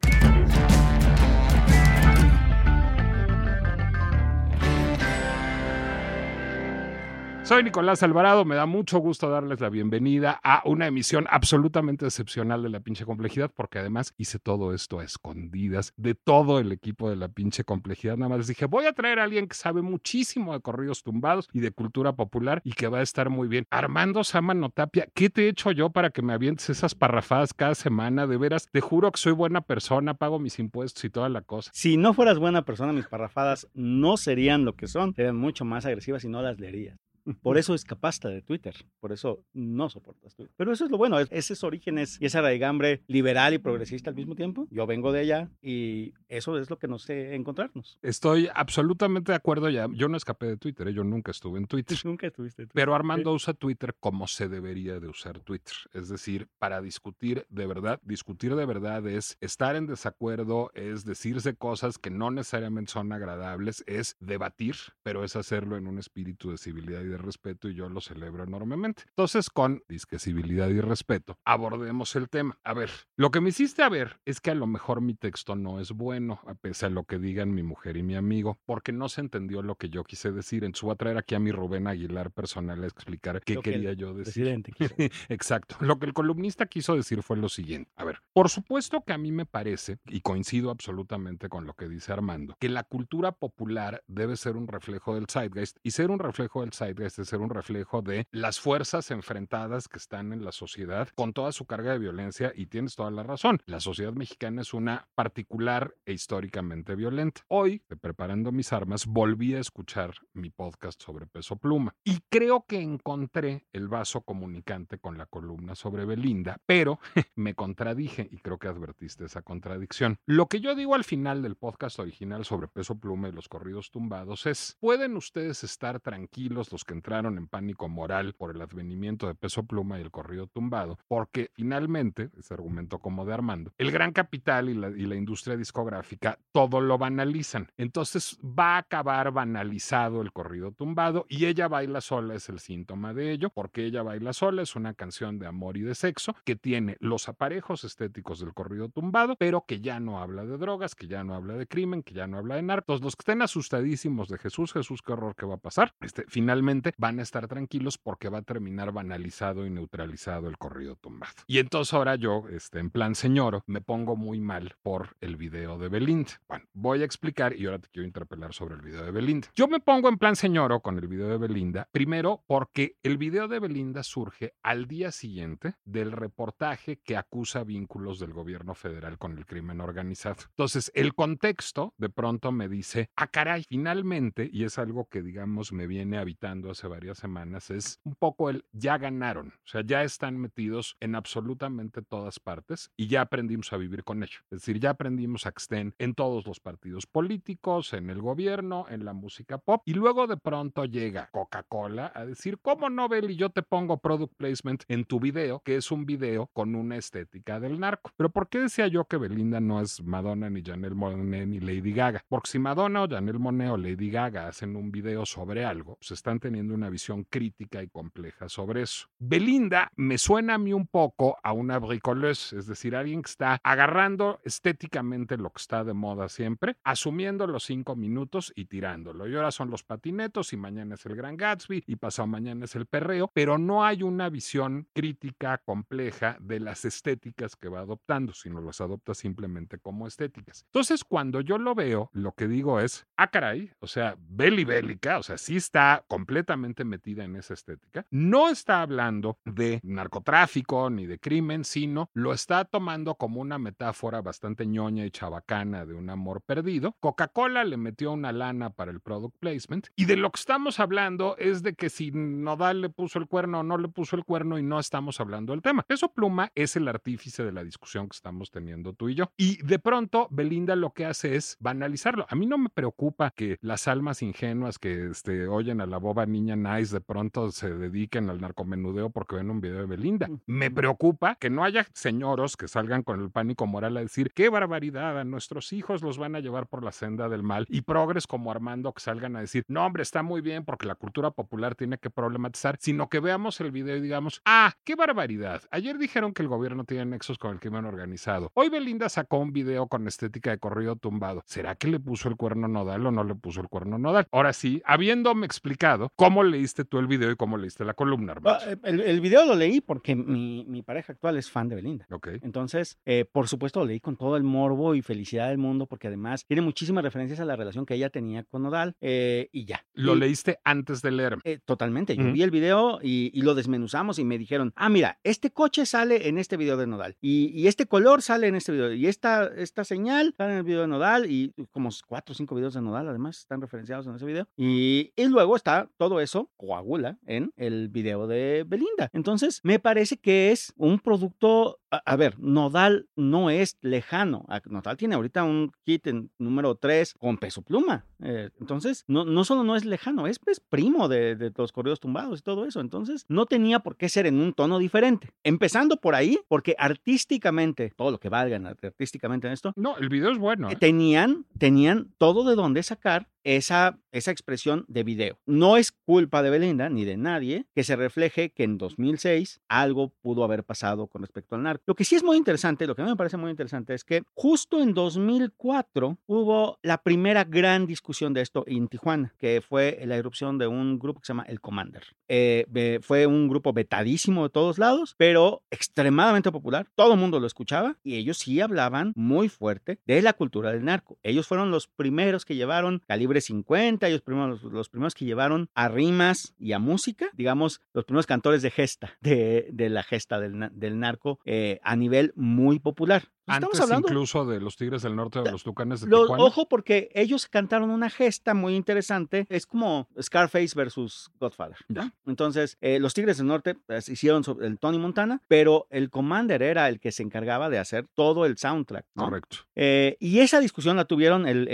Soy 7.46 7.62
Nicolás 7.62 8.02
Alvarado, 8.02 8.44
me 8.44 8.56
da 8.56 8.66
mucho 8.66 8.98
gusto 8.98 9.30
darles 9.30 9.62
la 9.62 9.70
bienvenida 9.70 10.40
a 10.44 10.64
una 10.66 10.88
emisión 10.88 11.28
absolutamente 11.30 12.06
excepcional 12.06 12.64
de 12.64 12.70
la 12.70 12.80
pinche 12.80 13.06
complejidad, 13.06 13.52
porque 13.56 13.78
además 13.78 14.16
hice 14.18 14.40
todo 14.40 14.74
esto 14.74 14.98
a 14.98 15.04
escondidas 15.04 15.94
de 15.96 16.16
todo 16.16 16.58
el 16.58 16.72
equipo 16.72 17.08
de 17.08 17.18
la 17.18 17.28
pinche 17.28 17.64
complejidad. 17.64 18.18
Nada 18.18 18.30
más 18.30 18.40
les 18.40 18.48
dije, 18.48 18.66
voy 18.66 18.88
a 18.88 18.94
traer 18.94 19.20
a 19.20 19.26
alguien 19.26 19.48
que 19.48 19.54
sabe 19.54 19.84
muchísimo 19.84 20.54
de 20.54 20.62
corridos 20.62 21.04
tumbados 21.04 21.48
y 21.54 21.60
de 21.60 21.70
cultura 21.70 22.16
popular 22.16 22.64
y 22.64 22.72
que 22.72 22.88
va 22.88 22.98
a 22.98 23.04
estar 23.04 23.30
muy 23.30 23.48
bien. 23.48 23.68
Armando 23.70 24.24
Samano 24.24 24.72
Tapia, 24.72 25.08
¿qué 25.14 25.30
te 25.30 25.46
he 25.46 25.50
hecho 25.50 25.72
yo 25.72 25.92
para 25.92 26.10
que 26.10 26.24
me 26.24 26.34
avientes 26.34 26.72
esas 26.72 26.96
parrafadas 26.96 27.54
cada 27.54 27.76
semana? 27.76 28.26
De 28.26 28.38
veras, 28.38 28.70
te 28.72 28.82
juro 28.82 29.12
que 29.12 29.20
soy 29.20 29.34
buena 29.34 29.62
persona, 29.62 30.16
pago 30.16 30.40
mis 30.40 30.58
impuestos 30.58 31.06
y 31.06 31.12
toda 31.12 31.30
la 31.30 31.44
cosa. 31.44 31.70
Si 31.76 31.96
no 31.96 32.16
fueras 32.16 32.40
buena 32.40 32.66
persona, 32.66 32.92
mis 32.92 33.06
parrafadas 33.06 33.68
no 33.76 34.18
serían 34.18 34.66
lo 34.66 34.74
que 34.74 34.88
son, 34.88 35.14
serían 35.14 35.38
mucho 35.38 35.64
más 35.64 35.86
agresivas 35.86 36.24
y 36.24 36.28
no 36.28 36.42
las 36.42 36.60
leerías. 36.60 37.05
Por 37.42 37.58
eso 37.58 37.74
escapaste 37.74 38.28
de 38.28 38.42
Twitter, 38.42 38.76
por 39.00 39.12
eso 39.12 39.44
no 39.54 39.90
soportas 39.90 40.36
Twitter. 40.36 40.54
Pero 40.58 40.72
eso 40.72 40.86
es 40.86 40.92
lo 40.92 40.98
bueno, 40.98 41.20
esos 41.20 41.64
orígenes 41.64 42.18
y 42.20 42.26
esa 42.26 42.42
raigambre 42.42 43.04
liberal 43.08 43.54
y 43.54 43.58
progresista 43.58 44.10
al 44.10 44.16
mismo 44.16 44.36
tiempo. 44.36 44.68
Yo 44.70 44.86
vengo 44.86 45.12
de 45.12 45.22
allá 45.22 45.50
y 45.62 46.14
eso 46.30 46.58
es 46.58 46.70
lo 46.70 46.78
que 46.78 46.88
nos 46.88 47.04
sé 47.04 47.36
encontrarnos. 47.36 48.00
Estoy 48.02 48.50
absolutamente 48.54 49.32
de 49.32 49.36
acuerdo 49.36 49.70
ya. 49.70 49.88
Yo 49.94 50.08
no 50.08 50.18
escapé 50.18 50.48
de 50.48 50.58
Twitter, 50.58 50.88
¿eh? 50.88 50.94
yo 50.94 51.04
nunca 51.04 51.32
estuve 51.32 51.60
en 51.60 51.68
Twitter. 51.68 51.98
Nunca 52.06 52.28
estuviste 52.28 52.62
en 52.62 52.68
Twitter. 52.68 52.76
Pero 52.76 52.94
Armando 52.96 53.34
usa 53.34 53.54
Twitter 53.54 53.96
como 54.00 54.28
se 54.28 54.48
debería 54.48 55.00
de 55.00 55.08
usar 55.08 55.40
Twitter. 55.40 55.74
Es 55.94 56.10
decir, 56.10 56.48
para 56.60 56.82
discutir 56.82 57.46
de 57.50 57.66
verdad, 57.66 58.00
discutir 58.04 58.56
de 58.56 58.66
verdad 58.66 59.06
es 59.08 59.38
estar 59.42 59.76
en 59.76 59.88
desacuerdo, 59.88 60.72
es 60.74 61.06
decirse 61.06 61.56
cosas 61.56 61.98
que 61.98 62.10
no 62.10 62.32
necesariamente 62.32 62.92
son 62.92 63.12
agradables, 63.12 63.84
es 63.88 64.16
debatir, 64.20 64.76
pero 65.04 65.24
es 65.24 65.36
hacerlo 65.36 65.78
en 65.78 65.88
un 65.88 66.00
espíritu 66.00 66.52
de 66.52 66.58
civilidad 66.58 67.02
y 67.02 67.08
de 67.08 67.15
de 67.16 67.24
respeto 67.24 67.70
y 67.70 67.76
yo 67.76 67.90
lo 67.90 68.02
celebro 68.02 68.44
enormemente. 68.44 69.04
Entonces, 69.08 69.50
con 69.50 69.84
disque 69.88 70.20
civilidad 70.20 70.70
y 70.70 70.82
respeto, 70.82 71.38
abordemos 71.46 72.16
el 72.16 72.30
tema. 72.30 72.58
A 72.64 72.74
ver, 72.74 72.90
lo 73.16 73.32
que 73.32 73.42
me 73.42 73.50
hiciste 73.50 73.84
a 73.84 73.90
ver 73.90 74.20
es 74.26 74.42
que 74.42 74.52
a 74.52 74.56
lo 74.56 74.68
mejor 74.68 75.02
mi 75.02 75.16
texto 75.16 75.56
no 75.56 75.80
es 75.80 75.92
bueno, 75.92 76.40
a 76.48 76.56
pesar 76.56 76.90
de 76.90 76.96
lo 76.96 77.04
que 77.04 77.20
digan 77.20 77.54
mi 77.54 77.64
mujer 77.64 77.98
y 77.98 78.04
mi 78.04 78.16
amigo, 78.16 78.60
porque 78.66 78.92
no 78.92 79.10
se 79.10 79.22
entendió 79.22 79.62
lo 79.62 79.76
que 79.76 79.90
yo 79.90 80.04
quise 80.04 80.32
decir. 80.32 80.64
Entonces 80.64 80.84
voy 80.84 80.94
a 80.94 80.98
traer 80.98 81.18
aquí 81.18 81.36
a 81.36 81.40
mi 81.40 81.52
Rubén 81.52 81.88
Aguilar 81.88 82.32
personal 82.32 82.84
a 82.84 82.88
explicar 82.88 83.42
qué 83.42 83.56
Lo 83.56 83.62
quería 83.62 83.94
yo 83.94 84.14
decir. 84.14 84.64
Exacto. 85.30 85.76
Lo 85.80 86.00
que 86.00 86.06
el 86.06 86.14
columnista 86.14 86.66
quiso 86.66 86.96
decir 86.96 87.24
fue 87.24 87.38
lo 87.38 87.50
siguiente. 87.50 87.92
A 87.96 88.04
ver, 88.04 88.22
por 88.34 88.50
supuesto 88.50 89.04
que 89.06 89.14
a 89.14 89.18
mí 89.18 89.32
me 89.32 89.46
parece, 89.46 90.00
y 90.06 90.22
coincido 90.22 90.70
absolutamente 90.70 91.50
con 91.50 91.66
lo 91.66 91.74
que 91.74 91.88
dice 91.88 92.14
Armando, 92.14 92.56
que 92.60 92.70
la 92.70 92.84
cultura 92.84 93.32
popular 93.32 94.04
debe 94.08 94.38
ser 94.38 94.58
un 94.58 94.68
reflejo 94.68 95.16
del 95.16 95.28
zeitgeist, 95.28 95.78
y 95.84 95.92
ser 95.92 96.12
un 96.12 96.20
reflejo 96.20 96.62
del 96.62 96.74
zeitgeist 96.74 97.05
es 97.06 97.14
ser 97.14 97.40
un 97.40 97.50
reflejo 97.50 98.02
de 98.02 98.28
las 98.32 98.60
fuerzas 98.60 99.12
enfrentadas 99.12 99.88
que 99.88 99.98
están 99.98 100.34
en 100.34 100.44
la 100.44 100.52
sociedad 100.52 101.08
con 101.16 101.34
toda 101.34 101.52
su 101.52 101.66
carga 101.66 101.92
de 101.92 102.00
violencia, 102.00 102.52
y 102.56 102.66
tienes 102.68 102.96
toda 102.96 103.12
la 103.12 103.24
razón. 103.24 103.62
La 103.66 103.80
sociedad 103.80 104.14
mexicana 104.14 104.62
es 104.62 104.74
una 104.74 105.08
particular 105.16 105.94
e 106.06 106.14
históricamente 106.14 106.96
violenta. 106.96 107.42
Hoy, 107.48 107.84
preparando 108.02 108.52
mis 108.52 108.74
armas, 108.74 109.06
volví 109.06 109.54
a 109.54 109.60
escuchar 109.60 110.14
mi 110.34 110.50
podcast 110.50 111.02
sobre 111.02 111.28
peso 111.28 111.56
pluma, 111.58 111.96
y 112.04 112.20
creo 112.30 112.66
que 112.68 112.82
encontré 112.82 113.66
el 113.72 113.88
vaso 113.88 114.22
comunicante 114.22 114.98
con 114.98 115.18
la 115.18 115.28
columna 115.28 115.76
sobre 115.76 116.06
Belinda, 116.06 116.60
pero 116.66 117.00
me 117.36 117.54
contradije 117.54 118.28
y 118.32 118.38
creo 118.38 118.58
que 118.58 118.68
advertiste 118.68 119.26
esa 119.26 119.42
contradicción. 119.42 120.18
Lo 120.26 120.48
que 120.48 120.60
yo 120.60 120.76
digo 120.76 120.96
al 120.96 121.04
final 121.04 121.42
del 121.42 121.56
podcast 121.56 122.00
original 122.00 122.46
sobre 122.46 122.68
peso 122.68 123.00
pluma 123.00 123.30
y 123.30 123.32
los 123.32 123.48
corridos 123.48 123.92
tumbados 123.92 124.46
es, 124.46 124.78
pueden 124.80 125.16
ustedes 125.16 125.64
estar 125.64 126.00
tranquilos 126.00 126.72
los 126.72 126.84
que 126.84 126.95
entraron 126.96 127.38
en 127.38 127.48
pánico 127.48 127.88
moral 127.88 128.34
por 128.34 128.56
el 128.56 128.62
advenimiento 128.62 129.28
de 129.28 129.36
peso 129.36 129.64
pluma 129.64 130.00
y 130.00 130.02
el 130.02 130.12
corrido 130.12 130.48
tumbado, 130.48 130.98
porque 131.08 131.50
finalmente, 131.54 132.30
ese 132.38 132.54
argumento 132.54 133.00
como 133.00 133.26
de 133.26 133.34
Armando, 133.34 133.72
el 133.78 133.92
gran 133.92 134.12
capital 134.12 134.70
y 134.70 134.74
la, 134.74 135.16
industria 135.16 135.56
discográfica 135.56 136.40
todo 136.52 136.82
lo 136.82 136.98
banalizan. 136.98 137.70
Entonces 137.78 138.38
va 138.44 138.76
a 138.76 138.80
acabar 138.80 139.32
banalizado 139.32 140.22
el 140.22 140.34
corrido 140.34 140.72
tumbado 140.72 141.26
y 141.30 141.46
ella 141.46 141.68
baila 141.68 142.02
sola 142.02 142.36
es 142.36 142.50
el 142.50 142.60
síntoma 142.60 143.14
de 143.14 143.32
ello, 143.32 143.50
porque 143.50 143.86
ella 143.86 144.04
baila 144.04 144.34
sola 144.34 144.62
es 144.62 144.76
una 144.76 144.94
canción 144.94 145.40
de 145.40 145.48
amor 145.48 145.78
y 145.78 145.82
de 145.82 145.96
sexo 145.96 146.36
que 146.44 146.56
tiene 146.56 146.98
los 147.00 147.30
aparejos 147.30 147.84
estéticos 147.84 148.40
del 148.40 148.54
corrido 148.54 148.90
tumbado, 148.90 149.36
pero 149.38 149.66
que 149.68 149.80
ya 149.80 150.00
no 150.00 150.20
habla 150.20 150.46
de 150.46 150.58
drogas, 150.58 150.96
que 150.96 151.08
ya 151.08 151.24
no 151.24 151.34
habla 151.34 151.54
de 151.54 151.68
crimen, 151.68 152.04
que 152.04 152.14
ya 152.14 152.28
no 152.28 152.38
habla 152.38 152.56
de 152.56 152.64
narcos. 152.64 153.02
Los 153.02 153.16
que 153.16 153.22
estén 153.22 153.42
asustadísimos 153.42 154.30
de 154.30 154.38
Jesús, 154.38 154.74
Jesús, 154.74 155.02
qué 155.02 155.14
horror 155.14 155.36
que 155.36 155.46
va 155.46 155.56
a 155.56 155.60
pasar, 155.60 155.94
este, 156.02 156.26
finalmente 156.28 156.85
van 156.98 157.20
a 157.20 157.24
estar 157.24 157.48
tranquilos 157.48 157.98
porque 157.98 158.30
va 158.30 158.40
a 158.40 158.42
terminar 158.42 158.92
banalizado 158.92 159.66
y 159.66 159.70
neutralizado 159.70 160.48
el 160.48 160.58
corrido 160.58 160.96
tumbado. 160.96 161.34
Y 161.48 161.60
entonces 161.60 161.94
ahora 161.94 162.16
yo, 162.16 162.44
este, 162.50 162.80
en 162.80 162.90
plan 162.90 163.16
señoro, 163.16 163.64
me 163.68 163.82
pongo 163.82 164.16
muy 164.16 164.40
mal 164.40 164.76
por 164.84 165.16
el 165.22 165.36
video 165.38 165.78
de 165.78 165.90
Belinda. 165.90 166.42
Bueno, 166.48 166.66
voy 166.74 167.02
a 167.02 167.06
explicar 167.06 167.56
y 167.56 167.66
ahora 167.66 167.80
te 167.80 167.90
quiero 167.90 168.06
interpelar 168.06 168.54
sobre 168.54 168.76
el 168.76 168.82
video 168.82 169.04
de 169.04 169.12
Belinda. 169.12 169.48
Yo 169.56 169.68
me 169.68 169.80
pongo 169.80 170.10
en 170.10 170.18
plan 170.18 170.36
señoro 170.36 170.82
con 170.82 170.98
el 170.98 171.08
video 171.08 171.28
de 171.30 171.38
Belinda, 171.38 171.88
primero 171.92 172.44
porque 172.48 172.98
el 173.04 173.18
video 173.18 173.48
de 173.48 173.60
Belinda 173.60 174.04
surge 174.04 174.54
al 174.64 174.88
día 174.88 175.12
siguiente 175.12 175.76
del 175.86 176.12
reportaje 176.12 176.98
que 177.04 177.18
acusa 177.18 177.64
vínculos 177.64 178.20
del 178.20 178.34
gobierno 178.34 178.76
federal 178.76 179.18
con 179.18 179.38
el 179.38 179.46
crimen 179.46 179.82
organizado. 179.82 180.38
Entonces, 180.50 180.92
el 180.96 181.14
contexto 181.14 181.94
de 181.98 182.10
pronto 182.10 182.52
me 182.52 182.68
dice, 182.68 183.10
ah, 183.16 183.28
caray, 183.28 183.64
finalmente, 183.68 184.50
y 184.52 184.64
es 184.64 184.78
algo 184.78 185.08
que 185.10 185.22
digamos 185.22 185.72
me 185.72 185.88
viene 185.88 186.18
habitando 186.18 186.72
hace 186.76 186.88
varias 186.88 187.18
semanas, 187.18 187.72
es 187.72 188.02
un 188.04 188.16
poco 188.16 188.50
el 188.50 188.66
ya 188.74 188.98
ganaron, 188.98 189.48
o 189.48 189.68
sea, 189.68 189.82
ya 189.82 190.04
están 190.04 190.38
metidos 190.38 190.98
en 191.00 191.16
absolutamente 191.16 192.02
todas 192.02 192.40
partes 192.40 192.92
y 192.98 193.08
ya 193.08 193.22
aprendimos 193.22 193.72
a 193.72 193.78
vivir 193.78 194.04
con 194.04 194.24
ello. 194.24 194.40
Es 194.52 194.60
decir, 194.60 194.80
ya 194.80 194.90
aprendimos 194.92 195.46
a 195.46 195.52
que 195.52 195.62
estén 195.62 195.96
en 196.00 196.14
todos 196.14 196.46
los 196.46 196.60
partidos 196.60 197.06
políticos, 197.06 197.94
en 197.94 198.10
el 198.10 198.22
gobierno, 198.22 198.86
en 198.90 199.06
la 199.06 199.14
música 199.14 199.58
pop, 199.58 199.82
y 199.86 199.94
luego 199.94 200.28
de 200.28 200.36
pronto 200.36 200.84
llega 200.84 201.30
Coca-Cola 201.32 202.12
a 202.14 202.26
decir, 202.26 202.60
¿cómo 202.62 202.90
no, 202.90 203.08
Beli? 203.08 203.38
Yo 203.38 203.50
te 203.50 203.64
pongo 203.64 203.98
product 203.98 204.34
placement 204.36 204.84
en 204.90 205.06
tu 205.06 205.20
video, 205.20 205.62
que 205.62 205.78
es 205.78 205.92
un 205.92 206.06
video 206.06 206.48
con 206.54 206.76
una 206.76 206.98
estética 206.98 207.60
del 207.60 207.80
narco. 207.80 208.12
Pero 208.18 208.30
¿por 208.30 208.50
qué 208.50 208.60
decía 208.60 208.88
yo 208.88 209.06
que 209.06 209.18
Belinda 209.18 209.62
no 209.62 209.80
es 209.80 210.04
Madonna, 210.04 210.50
ni 210.50 210.62
Janelle 210.62 210.96
Monáe, 210.96 211.46
ni 211.46 211.60
Lady 211.62 211.94
Gaga? 211.94 212.24
Porque 212.28 212.50
si 212.50 212.60
Madonna 212.60 213.04
o 213.04 213.08
Janelle 213.08 213.40
Monáe 213.40 213.70
o 213.70 213.78
Lady 213.78 214.10
Gaga 214.10 214.48
hacen 214.48 214.76
un 214.76 214.92
video 214.92 215.26
sobre 215.26 215.64
algo, 215.64 215.96
pues 215.96 216.12
están 216.12 216.40
teniendo 216.40 216.55
una 216.62 216.90
visión 216.90 217.24
crítica 217.24 217.82
y 217.84 217.88
compleja 217.88 218.50
sobre 218.50 218.82
eso. 218.82 219.08
Belinda 219.20 219.92
me 219.96 220.18
suena 220.18 220.56
a 220.56 220.58
mí 220.58 220.74
un 220.74 220.88
poco 220.88 221.38
a 221.44 221.52
una 221.52 221.80
bricoleuse, 221.80 222.58
es 222.58 222.68
decir, 222.68 222.96
alguien 222.96 223.22
que 223.22 223.30
está 223.30 223.60
agarrando 223.64 224.40
estéticamente 224.44 225.38
lo 225.38 225.52
que 225.52 225.62
está 225.62 225.84
de 225.84 225.94
moda 225.94 226.30
siempre, 226.30 226.78
asumiendo 226.84 227.48
los 227.48 227.64
cinco 227.64 227.96
minutos 227.96 228.54
y 228.56 228.66
tirándolo. 228.66 229.28
Y 229.28 229.36
ahora 229.36 229.52
son 229.52 229.70
los 229.70 229.84
patinetos 229.84 230.54
y 230.54 230.58
mañana 230.58 230.96
es 230.96 231.06
el 231.06 231.16
Gran 231.16 231.38
Gatsby 231.38 231.84
y 231.86 231.96
pasado 231.98 232.28
mañana 232.28 232.66
es 232.66 232.76
el 232.76 232.86
perreo, 232.86 233.30
pero 233.34 233.58
no 233.58 233.86
hay 233.86 234.04
una 234.04 234.30
visión 234.30 234.88
crítica 234.94 235.58
compleja 235.60 236.38
de 236.40 236.60
las 236.60 236.86
estéticas 236.86 237.56
que 237.56 237.70
va 237.70 237.80
adoptando, 237.80 238.34
sino 238.34 238.62
las 238.62 238.82
adopta 238.82 239.14
simplemente 239.14 239.80
como 239.80 240.08
estéticas. 240.08 240.64
Entonces, 240.68 241.04
cuando 241.04 241.42
yo 241.42 241.58
lo 241.58 241.76
veo, 241.76 242.10
lo 242.14 242.34
que 242.34 242.48
digo 242.48 242.80
es, 242.80 243.08
ah, 243.18 243.30
caray, 243.30 243.72
o 243.80 243.88
sea, 243.88 244.16
beli 244.20 244.66
bélica, 244.66 245.18
o 245.18 245.24
sea, 245.24 245.38
sí 245.38 245.56
está 245.56 246.04
completamente 246.08 246.45
metida 246.86 247.24
en 247.24 247.36
esa 247.36 247.54
estética. 247.54 248.06
No 248.12 248.50
está 248.50 248.82
hablando 248.82 249.38
de 249.46 249.80
narcotráfico 249.84 250.90
ni 250.90 251.06
de 251.06 251.20
crimen, 251.20 251.64
sino 251.64 252.10
lo 252.14 252.34
está 252.34 252.66
tomando 252.66 253.16
como 253.16 253.42
una 253.42 253.58
metáfora 253.58 254.22
bastante 254.22 254.66
ñoña 254.66 255.06
y 255.06 255.12
chabacana 255.12 255.86
de 255.86 255.94
un 255.94 256.10
amor 256.10 256.42
perdido. 256.42 256.96
Coca-Cola 257.00 257.64
le 257.64 257.78
metió 257.78 258.12
una 258.12 258.32
lana 258.32 258.70
para 258.70 258.92
el 258.92 259.00
product 259.00 259.38
placement 259.40 259.88
y 259.96 260.06
de 260.06 260.18
lo 260.18 260.32
que 260.32 260.40
estamos 260.40 260.80
hablando 260.80 261.36
es 261.38 261.64
de 261.64 261.74
que 261.74 261.90
si 261.90 262.12
Nodal 262.12 262.82
le 262.82 262.90
puso 262.90 263.20
el 263.20 263.28
cuerno 263.28 263.60
o 263.60 263.64
no 263.64 263.78
le 263.78 263.88
puso 263.88 264.16
el 264.16 264.26
cuerno 264.26 264.58
y 264.60 264.64
no 264.64 264.80
estamos 264.80 265.20
hablando 265.20 265.54
del 265.54 265.62
tema. 265.62 265.86
Eso 265.90 266.10
Pluma 266.10 266.52
es 266.56 266.76
el 266.76 266.88
artífice 266.88 267.44
de 267.44 267.52
la 267.52 267.64
discusión 267.64 268.10
que 268.10 268.16
estamos 268.16 268.52
teniendo 268.52 268.94
tú 268.94 269.10
y 269.10 269.16
yo. 269.16 269.32
Y 269.38 269.62
de 269.64 269.80
pronto 269.80 270.28
Belinda 270.32 270.76
lo 270.76 270.92
que 270.92 271.06
hace 271.06 271.36
es 271.36 271.58
banalizarlo. 271.60 272.26
A 272.30 272.36
mí 272.36 272.46
no 272.46 272.58
me 272.58 272.70
preocupa 272.70 273.32
que 273.32 273.58
las 273.62 273.88
almas 273.88 274.22
ingenuas 274.22 274.80
que 274.80 275.08
este, 275.08 275.48
oyen 275.48 275.82
a 275.82 275.86
la 275.86 275.98
boba 275.98 276.26
niña 276.36 276.56
nice 276.56 276.94
de 276.94 277.02
pronto 277.02 277.52
se 277.52 277.70
dediquen 277.70 278.30
al 278.30 278.42
narcomenudeo 278.42 279.10
porque 279.10 279.38
ven 279.38 279.50
un 279.50 279.62
video 279.62 279.80
de 279.80 279.86
Belinda. 279.86 280.30
Me 280.46 280.70
preocupa 280.70 281.36
que 281.36 281.50
no 281.50 281.64
haya 281.64 281.88
señoros 281.94 282.58
que 282.58 282.68
salgan 282.68 283.04
con 283.04 283.22
el 283.22 283.32
pánico 283.32 283.66
moral 283.66 283.96
a 283.98 284.02
decir 284.02 284.32
qué 284.34 284.50
barbaridad, 284.50 285.18
a 285.18 285.24
nuestros 285.24 285.72
hijos 285.72 286.02
los 286.02 286.18
van 286.18 286.36
a 286.36 286.40
llevar 286.42 286.68
por 286.68 286.84
la 286.84 286.92
senda 286.92 287.30
del 287.30 287.44
mal 287.44 287.66
y 287.70 287.82
progres 287.82 288.28
como 288.28 288.52
Armando 288.52 288.92
que 288.94 289.02
salgan 289.02 289.36
a 289.36 289.40
decir 289.40 289.64
no 289.68 289.86
hombre 289.86 290.04
está 290.04 290.24
muy 290.24 290.42
bien 290.42 290.66
porque 290.66 290.86
la 290.86 290.96
cultura 290.96 291.32
popular 291.32 291.76
tiene 291.76 291.98
que 291.98 292.10
problematizar, 292.10 292.76
sino 292.80 293.08
que 293.08 293.20
veamos 293.20 293.62
el 293.62 293.72
video 293.72 293.96
y 293.96 294.02
digamos 294.02 294.42
ah, 294.46 294.74
qué 294.84 294.96
barbaridad. 294.96 295.64
Ayer 295.72 295.98
dijeron 295.98 296.34
que 296.34 296.42
el 296.42 296.50
gobierno 296.50 296.84
tiene 296.84 297.06
nexos 297.06 297.38
con 297.38 297.52
el 297.52 297.60
crimen 297.60 297.86
organizado. 297.86 298.52
Hoy 298.56 298.70
Belinda 298.70 299.08
sacó 299.08 299.38
un 299.38 299.54
video 299.54 299.88
con 299.88 300.08
estética 300.08 300.52
de 300.52 300.60
corrido 300.60 300.98
tumbado. 300.98 301.44
¿Será 301.46 301.76
que 301.76 301.88
le 301.88 302.00
puso 302.00 302.28
el 302.28 302.36
cuerno 302.36 302.68
nodal 302.68 303.06
o 303.06 303.12
no 303.12 303.24
le 303.24 303.36
puso 303.36 303.62
el 303.62 303.70
cuerno 303.70 303.98
nodal? 303.98 304.28
Ahora 304.32 304.52
sí, 304.52 304.82
habiéndome 304.86 305.46
explicado 305.46 306.10
cómo 306.26 306.44
leíste 306.44 306.86
tú 306.86 307.00
el 307.00 307.08
video 307.08 307.32
y 307.32 307.36
cómo 307.36 307.58
leíste 307.58 307.86
la 307.86 307.94
columna, 307.94 308.34
Armando. 308.34 308.60
Ah, 308.62 308.76
El, 308.84 309.02
el 309.02 309.22
video 309.22 309.46
lo 309.46 309.56
leí 309.56 309.82
porque 309.82 310.16
mi, 310.16 310.66
mi 310.68 310.82
pareja 310.82 311.14
actual 311.14 311.38
es 311.38 311.50
fan 311.50 311.70
de 311.70 311.76
Belinda. 311.76 312.06
Ok. 312.12 312.28
Entonces, 312.42 312.98
eh, 313.06 313.26
por 313.32 313.48
supuesto, 313.48 313.80
lo 313.80 313.86
leí 313.86 314.00
con 314.00 314.18
todo 314.18 314.38
el 314.38 314.44
morbo 314.44 314.96
y 314.96 315.02
felicidad 315.02 315.50
del 315.50 315.58
mundo, 315.58 315.86
porque 315.88 316.08
además 316.08 316.46
tiene 316.46 316.62
muchísimas 316.62 317.04
referencias 317.04 317.40
a 317.40 317.46
la 317.46 317.56
relación 317.56 317.86
que 317.86 317.96
ella 317.96 318.10
tenía 318.10 318.44
con 318.44 318.64
Nodal 318.64 318.96
eh, 319.02 319.50
y 319.52 319.66
ya. 319.66 319.86
Lo 319.94 320.16
Y- 320.16 320.20
leíste 320.20 320.60
antes 320.64 321.02
de 321.02 321.12
leer. 321.12 321.38
eh, 321.44 321.60
totalmente. 321.66 322.16
Yo 322.16 322.24
Ujú. 322.24 322.34
vi 322.34 322.44
el 322.44 322.52
video 322.52 323.00
y, 323.02 323.32
y 323.34 323.42
lo 323.42 323.56
desmenuzamos 323.56 324.20
y 324.20 324.24
me 324.26 324.38
dijeron, 324.38 324.74
ah, 324.76 324.90
mira, 324.90 325.20
este 325.24 325.52
coche 325.52 325.86
sale 325.86 326.28
en 326.28 326.38
este 326.38 326.58
video 326.58 326.78
de 326.78 326.88
Nodal 326.88 327.16
y, 327.22 327.52
y 327.54 327.68
este 327.68 327.86
color 327.86 328.22
sale 328.22 328.48
en 328.48 328.56
este 328.56 328.72
video 328.72 328.94
y 328.94 329.08
esta, 329.08 329.46
esta 329.56 329.84
señal 329.84 330.34
sale 330.38 330.52
en 330.54 330.58
el 330.60 330.64
video 330.64 330.82
de 330.82 330.88
Nodal 330.88 331.30
y 331.30 331.54
como 331.72 331.90
cuatro 332.08 332.34
o 332.34 332.36
cinco 332.36 332.56
videos 332.56 332.74
de 332.74 332.82
Nodal 332.82 333.08
además 333.10 333.38
están 333.40 333.62
referenciados 333.62 334.08
en 334.08 334.16
ese 334.16 334.26
video. 334.26 334.48
Y, 334.58 335.12
y 335.16 335.26
luego 335.28 335.56
está 335.56 335.90
todo 335.98 336.15
eso, 336.20 336.50
coagula, 336.58 337.18
en 337.26 337.52
el 337.58 337.90
video 337.90 338.28
de 338.28 338.64
Belinda. 338.68 339.10
Entonces, 339.14 339.62
me 339.64 339.80
parece 339.80 340.18
que 340.18 340.52
es 340.52 340.74
un 340.78 341.00
producto, 341.00 341.80
a, 341.90 342.16
ver, 342.16 342.40
Nodal 342.40 343.08
no 343.16 343.50
es 343.50 343.78
lejano. 343.82 344.46
Nodal 344.66 344.98
tiene 344.98 345.16
ahorita 345.16 345.44
un 345.44 345.72
kit 345.84 346.08
en 346.08 346.32
número 346.38 346.76
3 346.76 347.14
con 347.16 347.38
peso 347.38 347.62
pluma. 347.62 348.06
Eh, 348.24 348.50
entonces, 348.60 349.04
no, 349.08 349.26
no 349.26 349.44
solo 349.44 349.64
no 349.64 349.76
es 349.76 349.86
lejano, 349.86 350.28
es 350.28 350.40
pues, 350.40 350.60
primo 350.60 351.08
de, 351.08 351.36
de 351.36 351.52
los 351.56 351.72
corridos 351.72 352.00
tumbados 352.00 352.40
y 352.40 352.44
todo 352.44 352.66
eso. 352.66 352.80
Entonces, 352.80 353.26
no 353.28 353.46
tenía 353.46 353.80
por 353.80 353.98
qué 353.98 354.10
ser 354.10 354.26
en 354.26 354.40
un 354.40 354.54
tono 354.54 354.80
diferente. 354.80 355.32
Empezando 355.44 355.98
por 355.98 356.16
ahí, 356.16 356.40
porque 356.48 356.76
artísticamente, 356.78 357.92
todo 357.96 358.12
lo 358.12 358.20
que 358.20 358.30
valgan 358.30 358.66
artísticamente 358.66 359.48
en 359.48 359.54
esto, 359.54 359.74
No, 359.76 359.98
el 359.98 360.10
video 360.10 360.32
es 360.32 360.38
bueno. 360.38 360.70
¿eh? 360.70 360.76
tenían, 360.76 361.46
tenían 361.58 362.14
todo 362.18 362.48
de 362.48 362.56
dónde 362.56 362.84
sacar 362.84 363.28
esa, 363.46 364.00
esa 364.12 364.32
expresión 364.32 364.84
de 364.90 365.04
video. 365.04 365.40
No 365.46 365.78
es 365.78 365.92
culpa 365.92 366.44
de 366.44 366.50
Belinda 366.50 366.90
ni 366.90 367.06
de 367.06 367.16
nadie 367.16 367.68
que 367.74 367.84
se 367.84 367.96
refleje 367.96 368.50
que 368.50 368.64
en 368.64 368.78
2006 368.78 369.62
algo 369.70 370.10
pudo 370.22 370.44
haber 370.44 370.64
pasado 370.64 371.08
con 371.08 371.22
respecto 371.22 371.56
al 371.56 371.64
narco. 371.64 371.84
Lo 371.88 371.96
que 371.96 372.04
sí 372.04 372.16
es 372.16 372.24
muy 372.24 372.36
interesante, 372.36 372.88
lo 372.88 372.96
que 372.96 373.04
a 373.04 373.06
mí 373.06 373.12
me 373.12 373.18
parece 373.18 373.38
muy 373.38 373.52
interesante 373.52 373.94
es 373.94 374.04
que 374.04 374.24
justo 374.34 374.82
en 374.82 374.94
2004 374.94 376.18
hubo 376.26 376.80
la 376.82 377.02
primera 377.04 377.44
gran 377.44 377.86
discusión 377.86 378.34
de 378.34 378.42
esto 378.42 378.64
en 378.68 378.88
Tijuana, 378.88 379.34
que 379.38 379.62
fue 379.62 380.02
la 380.06 380.18
erupción 380.18 380.58
de 380.58 380.68
un 380.68 380.98
grupo 380.98 381.22
que 381.22 381.28
se 381.28 381.34
llama 381.34 381.46
El 381.48 381.62
Commander. 381.62 382.04
Eh, 382.28 383.00
fue 383.04 383.28
un 383.28 383.48
grupo 383.48 383.74
vetadísimo 383.74 384.44
de 384.44 384.50
todos 384.50 384.80
lados, 384.80 385.14
pero 385.18 385.64
extremadamente 385.70 386.52
popular. 386.52 386.88
Todo 386.96 387.14
el 387.14 387.20
mundo 387.20 387.40
lo 387.40 387.46
escuchaba 387.46 387.98
y 388.04 388.16
ellos 388.16 388.40
sí 388.40 388.60
hablaban 388.60 389.14
muy 389.16 389.50
fuerte 389.50 390.00
de 390.06 390.22
la 390.24 390.34
cultura 390.34 390.72
del 390.72 390.84
narco. 390.84 391.20
Ellos 391.22 391.46
fueron 391.48 391.70
los 391.70 391.88
primeros 391.88 392.44
que 392.44 392.56
llevaron 392.56 393.04
calibre 393.08 393.35
50, 393.42 394.08
ellos 394.08 394.22
primeros, 394.22 394.64
los 394.64 394.90
primeros 394.90 395.14
que 395.14 395.26
llevaron 395.26 395.70
a 395.74 395.88
rimas 395.88 396.56
y 396.60 396.74
a 396.74 396.80
música, 396.80 397.28
digamos, 397.34 397.82
los 397.94 398.06
primeros 398.06 398.26
cantores 398.26 398.62
de 398.62 398.72
gesta, 398.72 399.18
de, 399.22 399.72
la 399.90 400.04
gesta 400.04 400.40
del, 400.40 400.70
del 400.72 401.00
narco 401.00 401.40
eh, 401.46 401.80
a 401.84 401.96
nivel 401.96 402.34
muy 402.36 402.80
popular. 402.80 403.35
Antes 403.48 403.80
hablando, 403.80 404.08
incluso 404.08 404.46
de 404.46 404.60
los 404.60 404.76
Tigres 404.76 405.04
del 405.04 405.16
Norte 405.16 405.40
o 405.40 405.46
los 405.46 405.64
Tucanes 405.64 406.02
de 406.02 406.08
Tijuana. 406.08 406.44
Ojo, 406.44 406.68
porque 406.68 407.10
ellos 407.14 407.48
cantaron 407.48 407.90
una 407.90 408.10
gesta 408.10 408.54
muy 408.54 408.76
interesante. 408.76 409.46
Es 409.50 409.66
como 409.66 410.08
Scarface 410.20 410.74
versus 410.76 411.30
Godfather. 411.40 411.78
Entonces, 412.26 412.78
eh, 412.82 413.00
los 413.00 413.14
Tigres 413.14 413.38
del 413.38 413.48
Norte 413.48 413.76
pues, 413.76 414.10
hicieron 414.10 414.44
el 414.62 414.80
Tony 414.80 414.98
Montana, 414.98 415.42
pero 415.48 415.88
el 415.90 416.10
Commander 416.10 416.64
era 416.64 416.90
el 416.90 417.00
que 417.00 417.12
se 417.12 417.24
encargaba 417.24 417.70
de 417.70 417.78
hacer 417.78 418.08
todo 418.14 418.46
el 418.46 418.58
soundtrack. 418.58 419.06
Correcto. 419.16 419.58
Eh, 419.76 420.18
y 420.20 420.40
esa 420.40 420.60
discusión 420.60 420.98
la 420.98 421.06
tuvieron 421.06 421.48
el, 421.48 421.68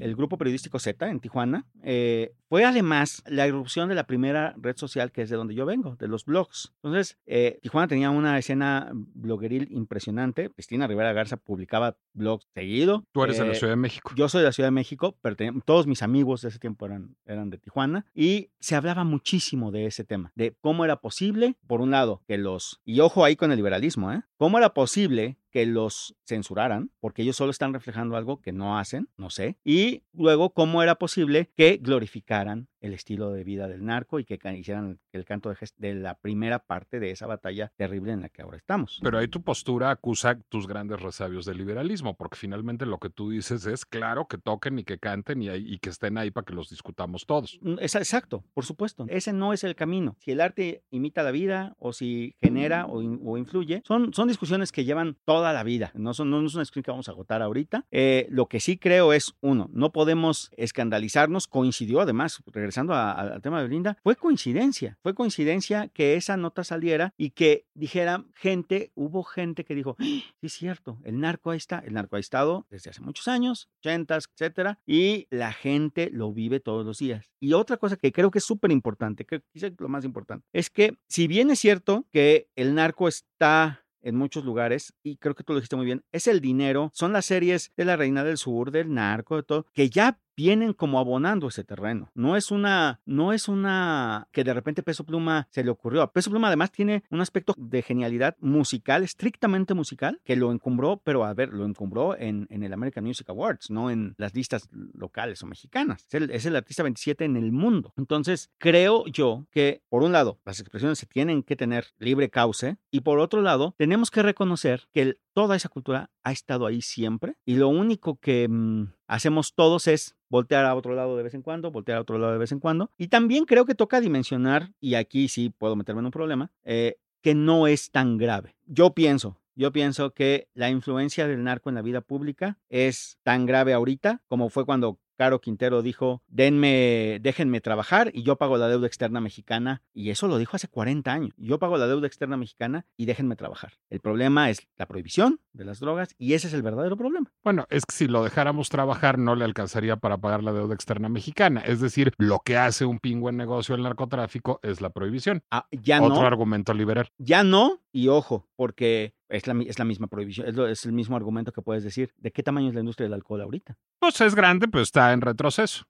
el, 0.00 0.16
grupo 0.16 0.38
periodístico 0.38 0.78
Z 0.78 1.08
en 1.08 1.20
Tijuana. 1.20 1.64
Eh, 1.82 2.34
fue 2.48 2.64
además 2.64 3.22
la 3.26 3.48
irrupción 3.48 3.88
de 3.88 3.94
la 3.94 4.06
primera 4.06 4.54
red 4.58 4.76
social 4.76 5.10
que 5.10 5.22
es 5.22 5.30
de 5.30 5.36
donde 5.36 5.54
yo 5.54 5.66
vengo, 5.66 5.96
de 5.96 6.06
los 6.06 6.24
blogs. 6.24 6.72
Entonces, 6.82 7.18
Tijuana 7.62 7.88
tenía 7.88 8.10
una 8.10 8.38
escena 8.38 8.90
blogueril 8.92 9.68
impresionante. 9.72 10.50
Cristina 10.50 10.86
Rivera 10.86 11.13
Garza 11.14 11.36
publicaba 11.36 11.96
blogs 12.12 12.46
seguido. 12.54 13.04
Tú 13.12 13.24
eres 13.24 13.38
de 13.38 13.46
la 13.46 13.54
Ciudad 13.54 13.72
de 13.72 13.76
México. 13.76 14.12
Yo 14.16 14.28
soy 14.28 14.40
de 14.40 14.46
la 14.46 14.52
Ciudad 14.52 14.68
de 14.68 14.72
México, 14.72 15.16
pero 15.22 15.36
todos 15.64 15.86
mis 15.86 16.02
amigos 16.02 16.42
de 16.42 16.48
ese 16.48 16.58
tiempo 16.58 16.86
eran, 16.86 17.16
eran 17.26 17.50
de 17.50 17.58
Tijuana 17.58 18.06
y 18.14 18.50
se 18.60 18.76
hablaba 18.76 19.04
muchísimo 19.04 19.70
de 19.70 19.86
ese 19.86 20.04
tema, 20.04 20.32
de 20.34 20.56
cómo 20.60 20.84
era 20.84 20.96
posible, 20.96 21.56
por 21.66 21.80
un 21.80 21.90
lado, 21.90 22.22
que 22.26 22.38
los, 22.38 22.80
y 22.84 23.00
ojo 23.00 23.24
ahí 23.24 23.36
con 23.36 23.50
el 23.50 23.56
liberalismo, 23.56 24.12
¿eh? 24.12 24.22
¿Cómo 24.36 24.58
era 24.58 24.74
posible 24.74 25.38
que 25.54 25.66
los 25.66 26.16
censuraran, 26.24 26.90
porque 26.98 27.22
ellos 27.22 27.36
solo 27.36 27.52
están 27.52 27.72
reflejando 27.72 28.16
algo 28.16 28.40
que 28.40 28.50
no 28.50 28.76
hacen, 28.76 29.08
no 29.16 29.30
sé, 29.30 29.56
y 29.62 30.02
luego 30.12 30.50
cómo 30.50 30.82
era 30.82 30.96
posible 30.96 31.52
que 31.54 31.78
glorificaran 31.80 32.66
el 32.80 32.92
estilo 32.92 33.32
de 33.32 33.44
vida 33.44 33.66
del 33.66 33.84
narco 33.84 34.18
y 34.18 34.24
que 34.24 34.38
hicieran 34.58 34.98
el 35.12 35.24
canto 35.24 35.48
de, 35.48 35.56
de, 35.78 35.94
la 35.94 36.18
primera 36.18 36.58
parte 36.58 37.00
de 37.00 37.12
esa 37.12 37.26
batalla 37.26 37.72
terrible 37.76 38.12
en 38.12 38.20
la 38.20 38.28
que 38.28 38.42
ahora 38.42 38.58
estamos. 38.58 39.00
Pero 39.02 39.16
ahí 39.16 39.28
tu 39.28 39.42
postura 39.42 39.90
acusa 39.90 40.38
tus 40.50 40.66
grandes 40.66 41.00
resabios 41.00 41.46
del 41.46 41.56
liberalismo, 41.56 42.14
porque 42.14 42.36
finalmente 42.36 42.84
lo 42.84 42.98
que 42.98 43.08
tú 43.08 43.30
dices 43.30 43.64
es, 43.64 43.86
claro, 43.86 44.26
que 44.26 44.36
toquen 44.36 44.78
y 44.80 44.84
que 44.84 44.98
canten 44.98 45.40
y, 45.40 45.48
y 45.48 45.78
que 45.78 45.88
estén 45.88 46.18
ahí 46.18 46.30
para 46.30 46.44
que 46.44 46.52
los 46.52 46.68
discutamos 46.68 47.24
todos. 47.24 47.58
Mm, 47.62 47.76
es, 47.80 47.94
exacto, 47.94 48.44
por 48.52 48.66
supuesto. 48.66 49.06
Ese 49.08 49.32
no 49.32 49.54
es 49.54 49.64
el 49.64 49.76
camino. 49.76 50.16
Si 50.20 50.32
el 50.32 50.42
arte 50.42 50.82
imita 50.90 51.22
la 51.22 51.30
vida 51.30 51.74
o 51.78 51.94
si 51.94 52.36
genera 52.42 52.84
o, 52.84 52.98
o 52.98 53.38
influye, 53.38 53.82
son, 53.86 54.12
son 54.12 54.28
discusiones 54.28 54.72
que 54.72 54.84
llevan 54.84 55.16
toda 55.24 55.43
la 55.52 55.62
vida. 55.62 55.90
No, 55.94 56.14
son, 56.14 56.30
no, 56.30 56.44
es 56.44 56.54
una 56.54 56.62
discusión 56.62 56.82
que 56.84 56.90
vamos 56.90 57.08
a 57.08 57.12
agotar 57.12 57.42
ahorita. 57.42 57.86
Eh, 57.90 58.26
lo 58.30 58.46
que 58.46 58.60
sí 58.60 58.78
creo 58.78 59.12
es, 59.12 59.34
uno, 59.40 59.68
no 59.72 59.92
podemos 59.92 60.50
escandalizarnos. 60.56 61.46
Coincidió 61.46 62.00
además, 62.00 62.42
regresando 62.46 62.94
al 62.94 63.40
tema 63.42 63.58
de 63.58 63.68
Belinda, 63.68 63.98
fue 64.02 64.16
coincidencia. 64.16 64.98
Fue 65.02 65.14
coincidencia 65.14 65.88
que 65.88 66.16
esa 66.16 66.36
nota 66.36 66.64
saliera 66.64 67.14
y 67.16 67.30
que 67.30 67.66
dijera 67.74 68.24
gente, 68.34 68.92
hubo 68.94 69.22
gente 69.22 69.64
que 69.64 69.74
dijo, 69.74 69.96
¡Ah! 69.98 70.04
sí 70.04 70.46
es 70.46 70.52
cierto, 70.52 70.98
el 71.04 71.20
narco 71.20 71.50
ahí 71.50 71.58
está. 71.58 71.80
El 71.80 71.94
narco 71.94 72.16
ha 72.16 72.20
estado 72.20 72.66
desde 72.70 72.90
hace 72.90 73.00
muchos 73.00 73.28
años, 73.28 73.68
ochentas, 73.78 74.28
etcétera, 74.32 74.78
y 74.86 75.26
la 75.30 75.52
gente 75.52 76.10
lo 76.12 76.32
vive 76.32 76.60
todos 76.60 76.84
los 76.84 76.98
días. 76.98 77.30
Y 77.40 77.52
otra 77.52 77.76
cosa 77.76 77.96
que 77.96 78.12
creo 78.12 78.30
que 78.30 78.38
es 78.38 78.44
súper 78.44 78.70
importante, 78.70 79.24
que 79.24 79.42
quizás 79.52 79.72
lo 79.78 79.88
más 79.88 80.04
importante, 80.04 80.46
es 80.52 80.70
que 80.70 80.96
si 81.08 81.26
bien 81.26 81.50
es 81.50 81.58
cierto 81.58 82.06
que 82.12 82.48
el 82.56 82.74
narco 82.74 83.08
está 83.08 83.83
en 84.04 84.16
muchos 84.16 84.44
lugares, 84.44 84.94
y 85.02 85.16
creo 85.16 85.34
que 85.34 85.42
tú 85.42 85.52
lo 85.52 85.58
dijiste 85.58 85.76
muy 85.76 85.86
bien, 85.86 86.04
es 86.12 86.28
el 86.28 86.40
dinero, 86.40 86.90
son 86.94 87.12
las 87.12 87.24
series 87.24 87.72
de 87.76 87.84
la 87.84 87.96
Reina 87.96 88.22
del 88.22 88.36
Sur, 88.36 88.70
del 88.70 88.92
narco, 88.92 89.36
de 89.36 89.42
todo, 89.42 89.66
que 89.72 89.90
ya 89.90 90.20
vienen 90.36 90.72
como 90.72 90.98
abonando 90.98 91.48
ese 91.48 91.64
terreno. 91.64 92.10
No 92.14 92.36
es 92.36 92.50
una, 92.50 93.00
no 93.04 93.32
es 93.32 93.48
una 93.48 94.28
que 94.32 94.44
de 94.44 94.54
repente 94.54 94.82
Peso 94.82 95.04
Pluma 95.04 95.48
se 95.50 95.64
le 95.64 95.70
ocurrió. 95.70 96.06
Peso 96.12 96.30
Pluma 96.30 96.48
además 96.48 96.72
tiene 96.72 97.04
un 97.10 97.20
aspecto 97.20 97.54
de 97.56 97.82
genialidad 97.82 98.36
musical, 98.40 99.02
estrictamente 99.02 99.74
musical, 99.74 100.20
que 100.24 100.36
lo 100.36 100.52
encumbró, 100.52 101.00
pero 101.04 101.24
a 101.24 101.34
ver, 101.34 101.50
lo 101.50 101.64
encumbró 101.64 102.16
en, 102.18 102.46
en 102.50 102.62
el 102.62 102.72
American 102.72 103.04
Music 103.04 103.28
Awards, 103.28 103.70
no 103.70 103.90
en 103.90 104.14
las 104.18 104.34
listas 104.34 104.68
locales 104.92 105.42
o 105.42 105.46
mexicanas. 105.46 106.04
Es 106.08 106.14
el, 106.14 106.30
es 106.30 106.46
el 106.46 106.56
artista 106.56 106.82
27 106.82 107.24
en 107.24 107.36
el 107.36 107.52
mundo. 107.52 107.92
Entonces, 107.96 108.50
creo 108.58 109.06
yo 109.06 109.46
que, 109.50 109.82
por 109.88 110.02
un 110.02 110.12
lado, 110.12 110.40
las 110.44 110.60
expresiones 110.60 110.98
se 110.98 111.06
tienen 111.06 111.42
que 111.42 111.56
tener 111.56 111.86
libre 111.98 112.30
cauce 112.30 112.76
y 112.90 113.00
por 113.00 113.18
otro 113.18 113.42
lado, 113.42 113.74
tenemos 113.76 114.10
que 114.10 114.22
reconocer 114.22 114.88
que 114.92 115.02
el, 115.02 115.18
toda 115.32 115.56
esa 115.56 115.68
cultura 115.68 116.10
ha 116.22 116.32
estado 116.32 116.66
ahí 116.66 116.80
siempre 116.80 117.36
y 117.44 117.56
lo 117.56 117.68
único 117.68 118.16
que 118.16 118.48
mm, 118.48 118.92
hacemos 119.06 119.54
todos 119.54 119.86
es 119.86 120.16
voltear 120.28 120.64
a 120.64 120.74
otro 120.74 120.94
lado 120.94 121.16
de 121.16 121.22
vez 121.22 121.34
en 121.34 121.42
cuando, 121.42 121.70
voltear 121.70 121.98
a 121.98 122.00
otro 122.00 122.18
lado 122.18 122.32
de 122.32 122.38
vez 122.38 122.52
en 122.52 122.60
cuando. 122.60 122.90
Y 122.98 123.08
también 123.08 123.44
creo 123.44 123.64
que 123.64 123.74
toca 123.74 124.00
dimensionar, 124.00 124.72
y 124.80 124.94
aquí 124.94 125.28
sí 125.28 125.50
puedo 125.50 125.76
meterme 125.76 126.00
en 126.00 126.06
un 126.06 126.12
problema, 126.12 126.50
eh, 126.64 126.96
que 127.22 127.34
no 127.34 127.66
es 127.66 127.90
tan 127.90 128.18
grave. 128.18 128.54
Yo 128.66 128.94
pienso, 128.94 129.38
yo 129.54 129.72
pienso 129.72 130.10
que 130.10 130.48
la 130.54 130.68
influencia 130.70 131.26
del 131.26 131.44
narco 131.44 131.68
en 131.68 131.76
la 131.76 131.82
vida 131.82 132.00
pública 132.00 132.58
es 132.68 133.18
tan 133.22 133.46
grave 133.46 133.72
ahorita 133.72 134.22
como 134.28 134.50
fue 134.50 134.66
cuando 134.66 134.98
Caro 135.16 135.40
Quintero 135.40 135.82
dijo, 135.82 136.22
denme, 136.28 137.18
déjenme 137.20 137.60
trabajar 137.60 138.10
y 138.12 138.22
yo 138.22 138.36
pago 138.36 138.56
la 138.56 138.68
deuda 138.68 138.86
externa 138.86 139.20
mexicana. 139.20 139.82
Y 139.92 140.10
eso 140.10 140.28
lo 140.28 140.38
dijo 140.38 140.56
hace 140.56 140.68
40 140.68 141.12
años. 141.12 141.34
Yo 141.36 141.58
pago 141.58 141.76
la 141.76 141.86
deuda 141.86 142.06
externa 142.06 142.36
mexicana 142.36 142.86
y 142.96 143.06
déjenme 143.06 143.36
trabajar. 143.36 143.74
El 143.90 144.00
problema 144.00 144.50
es 144.50 144.66
la 144.76 144.86
prohibición 144.86 145.40
de 145.52 145.64
las 145.64 145.80
drogas 145.80 146.14
y 146.18 146.34
ese 146.34 146.48
es 146.48 146.54
el 146.54 146.62
verdadero 146.62 146.96
problema. 146.96 147.32
Bueno, 147.42 147.66
es 147.70 147.86
que 147.86 147.94
si 147.94 148.08
lo 148.08 148.24
dejáramos 148.24 148.68
trabajar 148.68 149.18
no 149.18 149.36
le 149.36 149.44
alcanzaría 149.44 149.96
para 149.96 150.18
pagar 150.18 150.42
la 150.42 150.52
deuda 150.52 150.74
externa 150.74 151.08
mexicana. 151.08 151.60
Es 151.60 151.80
decir, 151.80 152.12
lo 152.18 152.40
que 152.40 152.56
hace 152.56 152.84
un 152.84 152.98
pingüe 152.98 153.32
negocio 153.32 153.74
el 153.74 153.82
narcotráfico 153.82 154.60
es 154.62 154.80
la 154.80 154.90
prohibición. 154.90 155.42
Ah, 155.50 155.66
ya 155.70 156.02
Otro 156.02 156.26
argumento 156.26 156.74
liberal. 156.74 157.08
Ya 157.18 157.44
no, 157.44 157.80
y 157.92 158.08
ojo, 158.08 158.48
porque 158.56 159.14
es 159.34 159.46
la, 159.46 159.60
es 159.66 159.78
la 159.78 159.84
misma 159.84 160.06
prohibición, 160.06 160.48
es, 160.48 160.56
es, 160.56 160.86
el 160.86 160.92
mismo 160.92 161.16
argumento 161.16 161.52
que 161.52 161.62
puedes 161.62 161.82
decir. 161.82 162.12
¿De 162.18 162.30
qué 162.30 162.42
tamaño 162.42 162.68
es 162.68 162.74
la 162.74 162.80
industria 162.80 163.06
del 163.06 163.14
alcohol 163.14 163.40
ahorita? 163.40 163.76
Pues 163.98 164.20
es 164.20 164.34
grande, 164.34 164.68
pero 164.68 164.82
está 164.82 165.12
en 165.12 165.20
retroceso. 165.20 165.84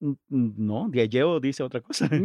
Eh, 0.00 0.14
no, 0.28 0.88
Diageo 0.88 1.40
dice 1.40 1.62
otra 1.62 1.80
cosa. 1.80 2.08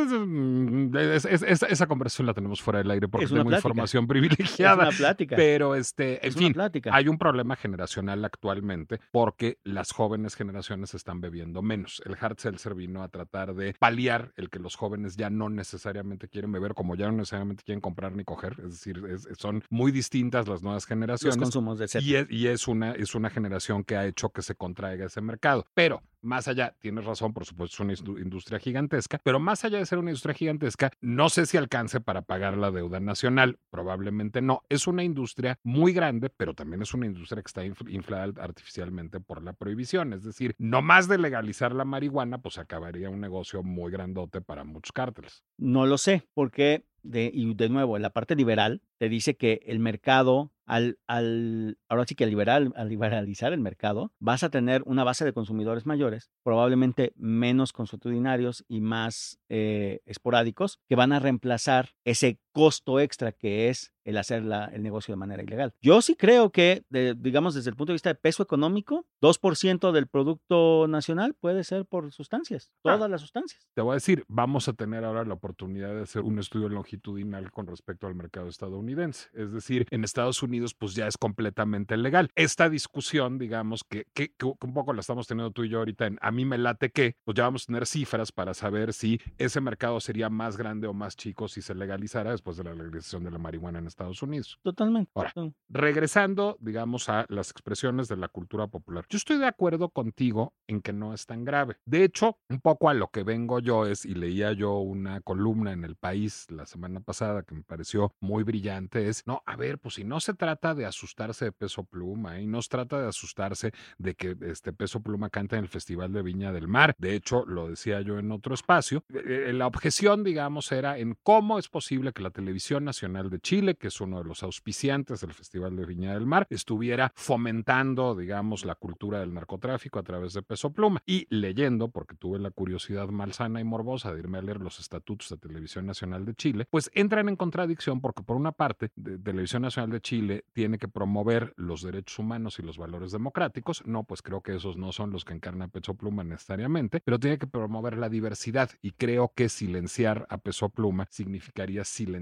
Mm, 0.00 0.96
esa 0.96 1.86
conversación 1.86 2.26
la 2.26 2.34
tenemos 2.34 2.62
fuera 2.62 2.78
del 2.78 2.90
aire 2.90 3.08
porque 3.08 3.26
tengo 3.26 3.52
información 3.52 4.06
privilegiada. 4.08 4.84
Es 4.84 4.88
una 4.88 4.96
plática. 4.96 5.36
Pero, 5.36 5.74
este, 5.74 6.26
en 6.26 6.32
fin, 6.32 6.54
hay 6.90 7.08
un 7.08 7.18
problema 7.18 7.56
generacional 7.56 8.24
actualmente 8.24 9.00
porque 9.12 9.58
las 9.64 9.92
jóvenes 9.92 10.34
generaciones 10.34 10.94
están 10.94 11.20
bebiendo 11.20 11.62
menos. 11.62 12.02
El 12.06 12.16
hard 12.18 12.38
seltzer 12.38 12.74
vino 12.74 13.02
a 13.02 13.08
tratar 13.08 13.54
de 13.54 13.74
paliar 13.78 14.32
el 14.36 14.50
que 14.50 14.58
los 14.58 14.76
jóvenes 14.76 15.16
ya 15.16 15.30
no 15.30 15.48
necesariamente 15.48 16.28
quieren 16.28 16.52
beber, 16.52 16.74
como 16.74 16.94
ya 16.94 17.06
no 17.06 17.18
necesariamente 17.18 17.62
quieren 17.64 17.80
comprar 17.80 18.14
ni 18.14 18.24
coger. 18.24 18.56
Es 18.64 18.72
decir, 18.72 19.02
son 19.36 19.62
muy 19.68 19.92
distintas 19.92 20.48
las 20.48 20.62
nuevas 20.62 20.86
generaciones. 20.86 21.36
Los 21.36 21.44
consumos 21.44 21.78
de 21.78 21.86
y 22.00 22.14
es, 22.14 22.26
y 22.30 22.46
es, 22.46 22.68
una, 22.68 22.92
es 22.92 23.14
una 23.14 23.30
generación 23.30 23.84
que 23.84 23.96
ha 23.96 24.06
hecho 24.06 24.30
que 24.30 24.42
se 24.42 24.54
contraiga 24.54 25.06
ese 25.06 25.20
mercado. 25.20 25.66
Pero 25.74 26.02
más 26.22 26.48
allá, 26.48 26.74
tienes 26.80 27.04
razón, 27.04 27.09
por 27.32 27.44
supuesto, 27.44 27.82
es 27.84 28.00
una 28.02 28.20
industria 28.20 28.58
gigantesca, 28.58 29.20
pero 29.22 29.40
más 29.40 29.64
allá 29.64 29.78
de 29.78 29.86
ser 29.86 29.98
una 29.98 30.10
industria 30.10 30.34
gigantesca, 30.34 30.90
no 31.00 31.28
sé 31.28 31.46
si 31.46 31.56
alcance 31.56 32.00
para 32.00 32.22
pagar 32.22 32.56
la 32.56 32.70
deuda 32.70 33.00
nacional, 33.00 33.58
probablemente 33.70 34.40
no. 34.40 34.62
Es 34.68 34.86
una 34.86 35.02
industria 35.02 35.58
muy 35.62 35.92
grande, 35.92 36.30
pero 36.30 36.54
también 36.54 36.82
es 36.82 36.94
una 36.94 37.06
industria 37.06 37.42
que 37.42 37.48
está 37.48 37.64
inflada 37.64 38.32
artificialmente 38.42 39.20
por 39.20 39.42
la 39.42 39.52
prohibición, 39.52 40.12
es 40.12 40.24
decir, 40.24 40.54
no 40.58 40.82
más 40.82 41.08
de 41.08 41.18
legalizar 41.18 41.74
la 41.74 41.84
marihuana, 41.84 42.38
pues 42.38 42.58
acabaría 42.58 43.10
un 43.10 43.20
negocio 43.20 43.62
muy 43.62 43.90
grandote 43.90 44.40
para 44.40 44.64
muchos 44.64 44.92
cárteles. 44.92 45.44
No 45.58 45.86
lo 45.86 45.98
sé, 45.98 46.28
porque 46.34 46.84
de, 47.02 47.30
y 47.32 47.54
de 47.54 47.68
nuevo, 47.68 47.96
en 47.96 48.02
la 48.02 48.10
parte 48.10 48.34
liberal 48.34 48.82
te 48.98 49.08
dice 49.08 49.36
que 49.36 49.60
el 49.66 49.78
mercado, 49.78 50.52
al, 50.66 50.98
al, 51.06 51.78
ahora 51.88 52.04
sí 52.06 52.14
que 52.14 52.24
al, 52.24 52.30
liberal, 52.30 52.72
al 52.76 52.88
liberalizar 52.88 53.52
el 53.52 53.60
mercado, 53.60 54.12
vas 54.18 54.42
a 54.42 54.50
tener 54.50 54.82
una 54.86 55.04
base 55.04 55.24
de 55.24 55.32
consumidores 55.32 55.86
mayores, 55.86 56.30
probablemente 56.42 57.12
menos 57.16 57.72
consuetudinarios 57.72 58.64
y 58.68 58.80
más 58.80 59.38
eh, 59.48 60.00
esporádicos, 60.04 60.78
que 60.88 60.96
van 60.96 61.12
a 61.12 61.18
reemplazar 61.18 61.90
ese 62.04 62.38
costo 62.52 63.00
extra 63.00 63.32
que 63.32 63.68
es 63.68 63.92
el 64.04 64.16
hacer 64.16 64.42
la- 64.44 64.64
el 64.66 64.82
negocio 64.82 65.12
de 65.12 65.16
manera 65.18 65.42
ilegal. 65.42 65.72
Yo 65.82 66.00
sí 66.02 66.16
creo 66.16 66.50
que, 66.50 66.84
de- 66.88 67.14
digamos, 67.14 67.54
desde 67.54 67.70
el 67.70 67.76
punto 67.76 67.92
de 67.92 67.94
vista 67.96 68.08
de 68.08 68.14
peso 68.14 68.42
económico, 68.42 69.06
2% 69.20 69.92
del 69.92 70.06
Producto 70.08 70.86
Nacional 70.88 71.34
puede 71.34 71.64
ser 71.64 71.84
por 71.86 72.10
sustancias, 72.12 72.70
Ah. 72.84 72.94
todas 72.96 73.10
las 73.10 73.20
sustancias. 73.20 73.68
Te 73.74 73.82
voy 73.82 73.92
a 73.92 73.94
decir, 73.94 74.24
vamos 74.26 74.68
a 74.68 74.72
tener 74.72 75.04
ahora 75.04 75.24
la 75.24 75.34
oportunidad 75.34 75.94
de 75.94 76.02
hacer 76.02 76.22
un 76.22 76.38
estudio 76.38 76.68
longitudinal 76.68 77.50
con 77.52 77.66
respecto 77.66 78.06
al 78.06 78.14
mercado 78.14 78.48
estadounidense. 78.48 79.28
Es 79.34 79.52
decir, 79.52 79.86
en 79.90 80.02
Estados 80.04 80.42
Unidos 80.42 80.74
pues 80.74 80.94
ya 80.94 81.06
es 81.06 81.16
completamente 81.16 81.96
legal. 81.96 82.30
Esta 82.34 82.68
discusión, 82.68 83.38
digamos, 83.38 83.84
que, 83.84 84.06
que, 84.14 84.32
que 84.36 84.46
un 84.46 84.74
poco 84.74 84.92
la 84.92 85.00
estamos 85.00 85.26
teniendo 85.26 85.50
tú 85.52 85.64
y 85.64 85.68
yo 85.68 85.78
ahorita 85.78 86.06
en 86.06 86.18
a 86.20 86.30
mí 86.30 86.44
me 86.44 86.58
late 86.58 86.90
que, 86.90 87.16
pues 87.24 87.36
ya 87.36 87.44
vamos 87.44 87.64
a 87.64 87.66
tener 87.66 87.86
cifras 87.86 88.32
para 88.32 88.54
saber 88.54 88.92
si 88.92 89.20
ese 89.38 89.60
mercado 89.60 90.00
sería 90.00 90.28
más 90.30 90.56
grande 90.56 90.86
o 90.86 90.92
más 90.94 91.16
chico 91.16 91.48
si 91.48 91.62
se 91.62 91.74
legalizara 91.74 92.32
después 92.40 92.56
de 92.56 92.64
la 92.64 92.74
legalización 92.74 93.22
de 93.22 93.30
la 93.30 93.38
marihuana 93.38 93.78
en 93.78 93.86
Estados 93.86 94.22
Unidos. 94.22 94.58
Totalmente. 94.62 95.10
Ahora. 95.14 95.32
Regresando, 95.68 96.56
digamos, 96.60 97.08
a 97.08 97.26
las 97.28 97.50
expresiones 97.50 98.08
de 98.08 98.16
la 98.16 98.28
cultura 98.28 98.66
popular. 98.66 99.04
Yo 99.08 99.18
estoy 99.18 99.38
de 99.38 99.46
acuerdo 99.46 99.90
contigo 99.90 100.54
en 100.66 100.80
que 100.80 100.92
no 100.92 101.12
es 101.12 101.26
tan 101.26 101.44
grave. 101.44 101.76
De 101.84 102.02
hecho, 102.02 102.38
un 102.48 102.60
poco 102.60 102.88
a 102.88 102.94
lo 102.94 103.08
que 103.08 103.22
vengo 103.22 103.60
yo 103.60 103.86
es, 103.86 104.04
y 104.04 104.14
leía 104.14 104.52
yo 104.52 104.78
una 104.78 105.20
columna 105.20 105.72
en 105.72 105.84
El 105.84 105.96
País 105.96 106.46
la 106.50 106.66
semana 106.66 107.00
pasada 107.00 107.42
que 107.42 107.54
me 107.54 107.62
pareció 107.62 108.14
muy 108.20 108.42
brillante, 108.42 109.08
es, 109.08 109.26
no, 109.26 109.42
a 109.46 109.56
ver, 109.56 109.78
pues 109.78 109.94
si 109.94 110.04
no 110.04 110.20
se 110.20 110.34
trata 110.34 110.74
de 110.74 110.86
asustarse 110.86 111.46
de 111.46 111.52
peso 111.52 111.84
pluma, 111.84 112.38
¿eh? 112.38 112.42
y 112.42 112.46
no 112.46 112.62
se 112.62 112.68
trata 112.70 113.00
de 113.00 113.08
asustarse 113.08 113.72
de 113.98 114.14
que 114.14 114.36
este 114.42 114.72
peso 114.72 115.00
pluma 115.02 115.28
cante 115.28 115.56
en 115.56 115.62
el 115.64 115.68
Festival 115.68 116.12
de 116.12 116.22
Viña 116.22 116.52
del 116.52 116.68
Mar. 116.68 116.94
De 116.98 117.14
hecho, 117.14 117.44
lo 117.46 117.68
decía 117.68 118.00
yo 118.00 118.18
en 118.18 118.32
otro 118.32 118.54
espacio. 118.54 119.04
eh, 119.12 119.46
eh, 119.48 119.52
La 119.52 119.66
objeción, 119.66 120.24
digamos, 120.24 120.72
era 120.72 120.98
en 120.98 121.16
cómo 121.22 121.58
es 121.58 121.68
posible 121.68 122.12
que 122.12 122.22
la 122.22 122.29
Televisión 122.30 122.84
Nacional 122.84 123.30
de 123.30 123.40
Chile, 123.40 123.74
que 123.74 123.88
es 123.88 124.00
uno 124.00 124.18
de 124.18 124.24
los 124.24 124.42
auspiciantes 124.42 125.20
del 125.20 125.32
Festival 125.32 125.76
de 125.76 125.86
Viña 125.86 126.14
del 126.14 126.26
Mar, 126.26 126.46
estuviera 126.50 127.12
fomentando, 127.14 128.14
digamos, 128.14 128.64
la 128.64 128.74
cultura 128.74 129.20
del 129.20 129.34
narcotráfico 129.34 129.98
a 129.98 130.02
través 130.02 130.32
de 130.34 130.42
Peso 130.42 130.72
Pluma. 130.72 131.02
Y 131.06 131.26
leyendo, 131.30 131.88
porque 131.88 132.14
tuve 132.16 132.38
la 132.38 132.50
curiosidad 132.50 133.08
malsana 133.08 133.60
y 133.60 133.64
morbosa 133.64 134.12
de 134.12 134.20
irme 134.20 134.38
a 134.38 134.42
leer 134.42 134.60
los 134.60 134.78
estatutos 134.78 135.28
de 135.30 135.36
Televisión 135.36 135.86
Nacional 135.86 136.24
de 136.24 136.34
Chile, 136.34 136.66
pues 136.70 136.90
entran 136.94 137.28
en 137.28 137.36
contradicción 137.36 138.00
porque 138.00 138.22
por 138.22 138.36
una 138.36 138.52
parte, 138.52 138.90
de- 138.96 139.18
Televisión 139.18 139.62
Nacional 139.62 139.90
de 139.90 140.00
Chile 140.00 140.44
tiene 140.52 140.78
que 140.78 140.88
promover 140.88 141.52
los 141.56 141.82
derechos 141.82 142.18
humanos 142.18 142.58
y 142.58 142.62
los 142.62 142.78
valores 142.78 143.12
democráticos. 143.12 143.82
No, 143.86 144.04
pues 144.04 144.22
creo 144.22 144.42
que 144.42 144.54
esos 144.56 144.76
no 144.76 144.92
son 144.92 145.10
los 145.10 145.24
que 145.24 145.34
encarna 145.34 145.68
Peso 145.68 145.94
Pluma 145.94 146.24
necesariamente, 146.24 147.00
pero 147.04 147.18
tiene 147.18 147.38
que 147.38 147.46
promover 147.46 147.96
la 147.98 148.08
diversidad 148.08 148.70
y 148.82 148.92
creo 148.92 149.32
que 149.34 149.48
silenciar 149.48 150.26
a 150.28 150.38
Peso 150.38 150.68
Pluma 150.68 151.06
significaría 151.10 151.84
silenciar 151.84 152.19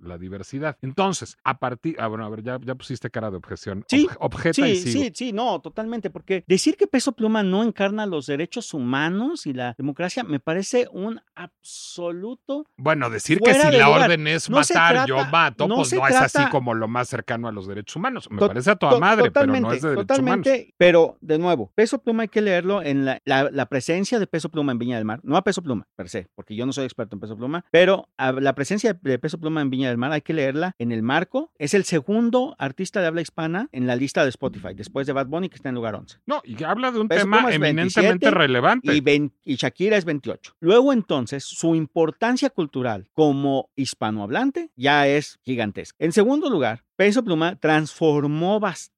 la 0.00 0.18
diversidad. 0.18 0.76
Entonces, 0.82 1.36
a 1.44 1.58
partir, 1.58 1.96
ah, 1.98 2.06
bueno, 2.08 2.24
a 2.24 2.28
ver, 2.30 2.42
ya, 2.42 2.58
ya 2.62 2.74
pusiste 2.74 3.10
cara 3.10 3.30
de 3.30 3.36
objeción. 3.36 3.84
Sí, 3.88 4.06
Obje- 4.06 4.16
objeta 4.20 4.68
y 4.68 4.76
Sí, 4.76 4.92
sigo. 4.92 5.04
sí, 5.04 5.12
sí, 5.14 5.32
no, 5.32 5.60
totalmente, 5.60 6.10
porque 6.10 6.44
decir 6.46 6.76
que 6.76 6.86
Peso 6.86 7.12
Pluma 7.12 7.42
no 7.42 7.62
encarna 7.62 8.06
los 8.06 8.26
derechos 8.26 8.74
humanos 8.74 9.46
y 9.46 9.52
la 9.52 9.74
democracia 9.78 10.24
me 10.24 10.40
parece 10.40 10.88
un 10.92 11.20
absoluto 11.34 12.66
Bueno, 12.76 13.10
decir 13.10 13.38
que 13.40 13.54
si 13.54 13.66
de 13.70 13.78
la 13.78 13.86
lugar. 13.86 14.02
orden 14.10 14.26
es 14.26 14.48
No 14.50 14.56
matar, 14.58 15.06
yo 15.06 15.24
mato, 15.26 15.68
no 15.68 15.76
pues 15.76 15.92
no 15.92 16.06
es 16.06 16.16
así 16.16 16.42
como 16.50 16.74
lo 16.74 16.88
más 16.88 17.08
cercano 17.08 17.48
a 17.48 17.52
los 17.52 17.66
derechos 17.66 17.96
humanos. 17.96 18.28
Me 18.30 18.38
parece 18.38 18.70
a 18.70 18.76
toda 18.76 18.92
To- 18.92 19.00
madre, 19.00 19.30
pero 19.30 19.46
no 19.46 19.54
es 19.72 19.82
de 19.82 19.90
derechos 19.90 20.18
humanos. 20.18 20.44
totalmente, 20.46 20.74
pero 20.76 21.16
de 21.20 21.38
nuevo, 21.38 21.70
Peso 21.74 21.98
Pluma 22.02 22.22
hay 22.22 22.28
que 22.28 22.40
leerlo 22.40 22.82
en 22.82 23.04
la, 23.04 23.20
la- 23.24 23.50
la 23.50 23.66
presencia 23.66 24.18
de 24.18 24.26
Peso 24.26 24.48
Pluma 24.48 24.72
en 24.72 24.78
Viña 24.78 24.96
del 24.96 25.04
Mar, 25.04 25.20
no 25.22 25.36
a 25.36 25.42
Peso 25.44 25.62
Pluma 25.62 25.86
per 25.96 26.08
se, 26.08 26.28
porque 26.34 26.54
yo 26.56 26.66
no 26.66 26.72
soy 26.72 26.84
experto 26.84 27.16
en 27.16 27.20
Peso 27.20 27.36
Pluma, 27.36 27.64
pero 27.70 28.08
a 28.16 28.32
la 28.32 28.54
presencia 28.54 28.98
de 29.00 29.18
Peso 29.18 29.37
Pluma 29.38 29.60
en 29.60 29.70
Viña 29.70 29.88
del 29.88 29.98
Mar 29.98 30.12
hay 30.12 30.22
que 30.22 30.34
leerla 30.34 30.74
en 30.78 30.92
el 30.92 31.02
marco. 31.02 31.52
Es 31.58 31.74
el 31.74 31.84
segundo 31.84 32.54
artista 32.58 33.00
de 33.00 33.06
habla 33.06 33.20
hispana 33.20 33.68
en 33.72 33.86
la 33.86 33.96
lista 33.96 34.22
de 34.22 34.30
Spotify, 34.30 34.74
después 34.74 35.06
de 35.06 35.12
Bad 35.12 35.26
Bunny, 35.26 35.48
que 35.48 35.56
está 35.56 35.68
en 35.68 35.74
lugar 35.74 35.94
11. 35.94 36.18
No, 36.26 36.42
y 36.44 36.62
habla 36.64 36.90
de 36.90 37.00
un 37.00 37.08
Peso 37.08 37.22
tema 37.22 37.38
eminentemente 37.52 38.26
27 38.26 38.30
relevante. 38.30 38.94
Y, 38.94 39.32
y 39.44 39.56
Shakira 39.56 39.96
es 39.96 40.04
28. 40.04 40.56
Luego 40.60 40.92
entonces, 40.92 41.44
su 41.44 41.74
importancia 41.74 42.50
cultural 42.50 43.08
como 43.14 43.70
hispanohablante 43.76 44.70
ya 44.76 45.06
es 45.06 45.38
gigantesca. 45.42 45.96
En 45.98 46.12
segundo 46.12 46.50
lugar, 46.50 46.84
Peso 46.96 47.22
Pluma 47.24 47.56
transformó 47.56 48.60
bastante 48.60 48.97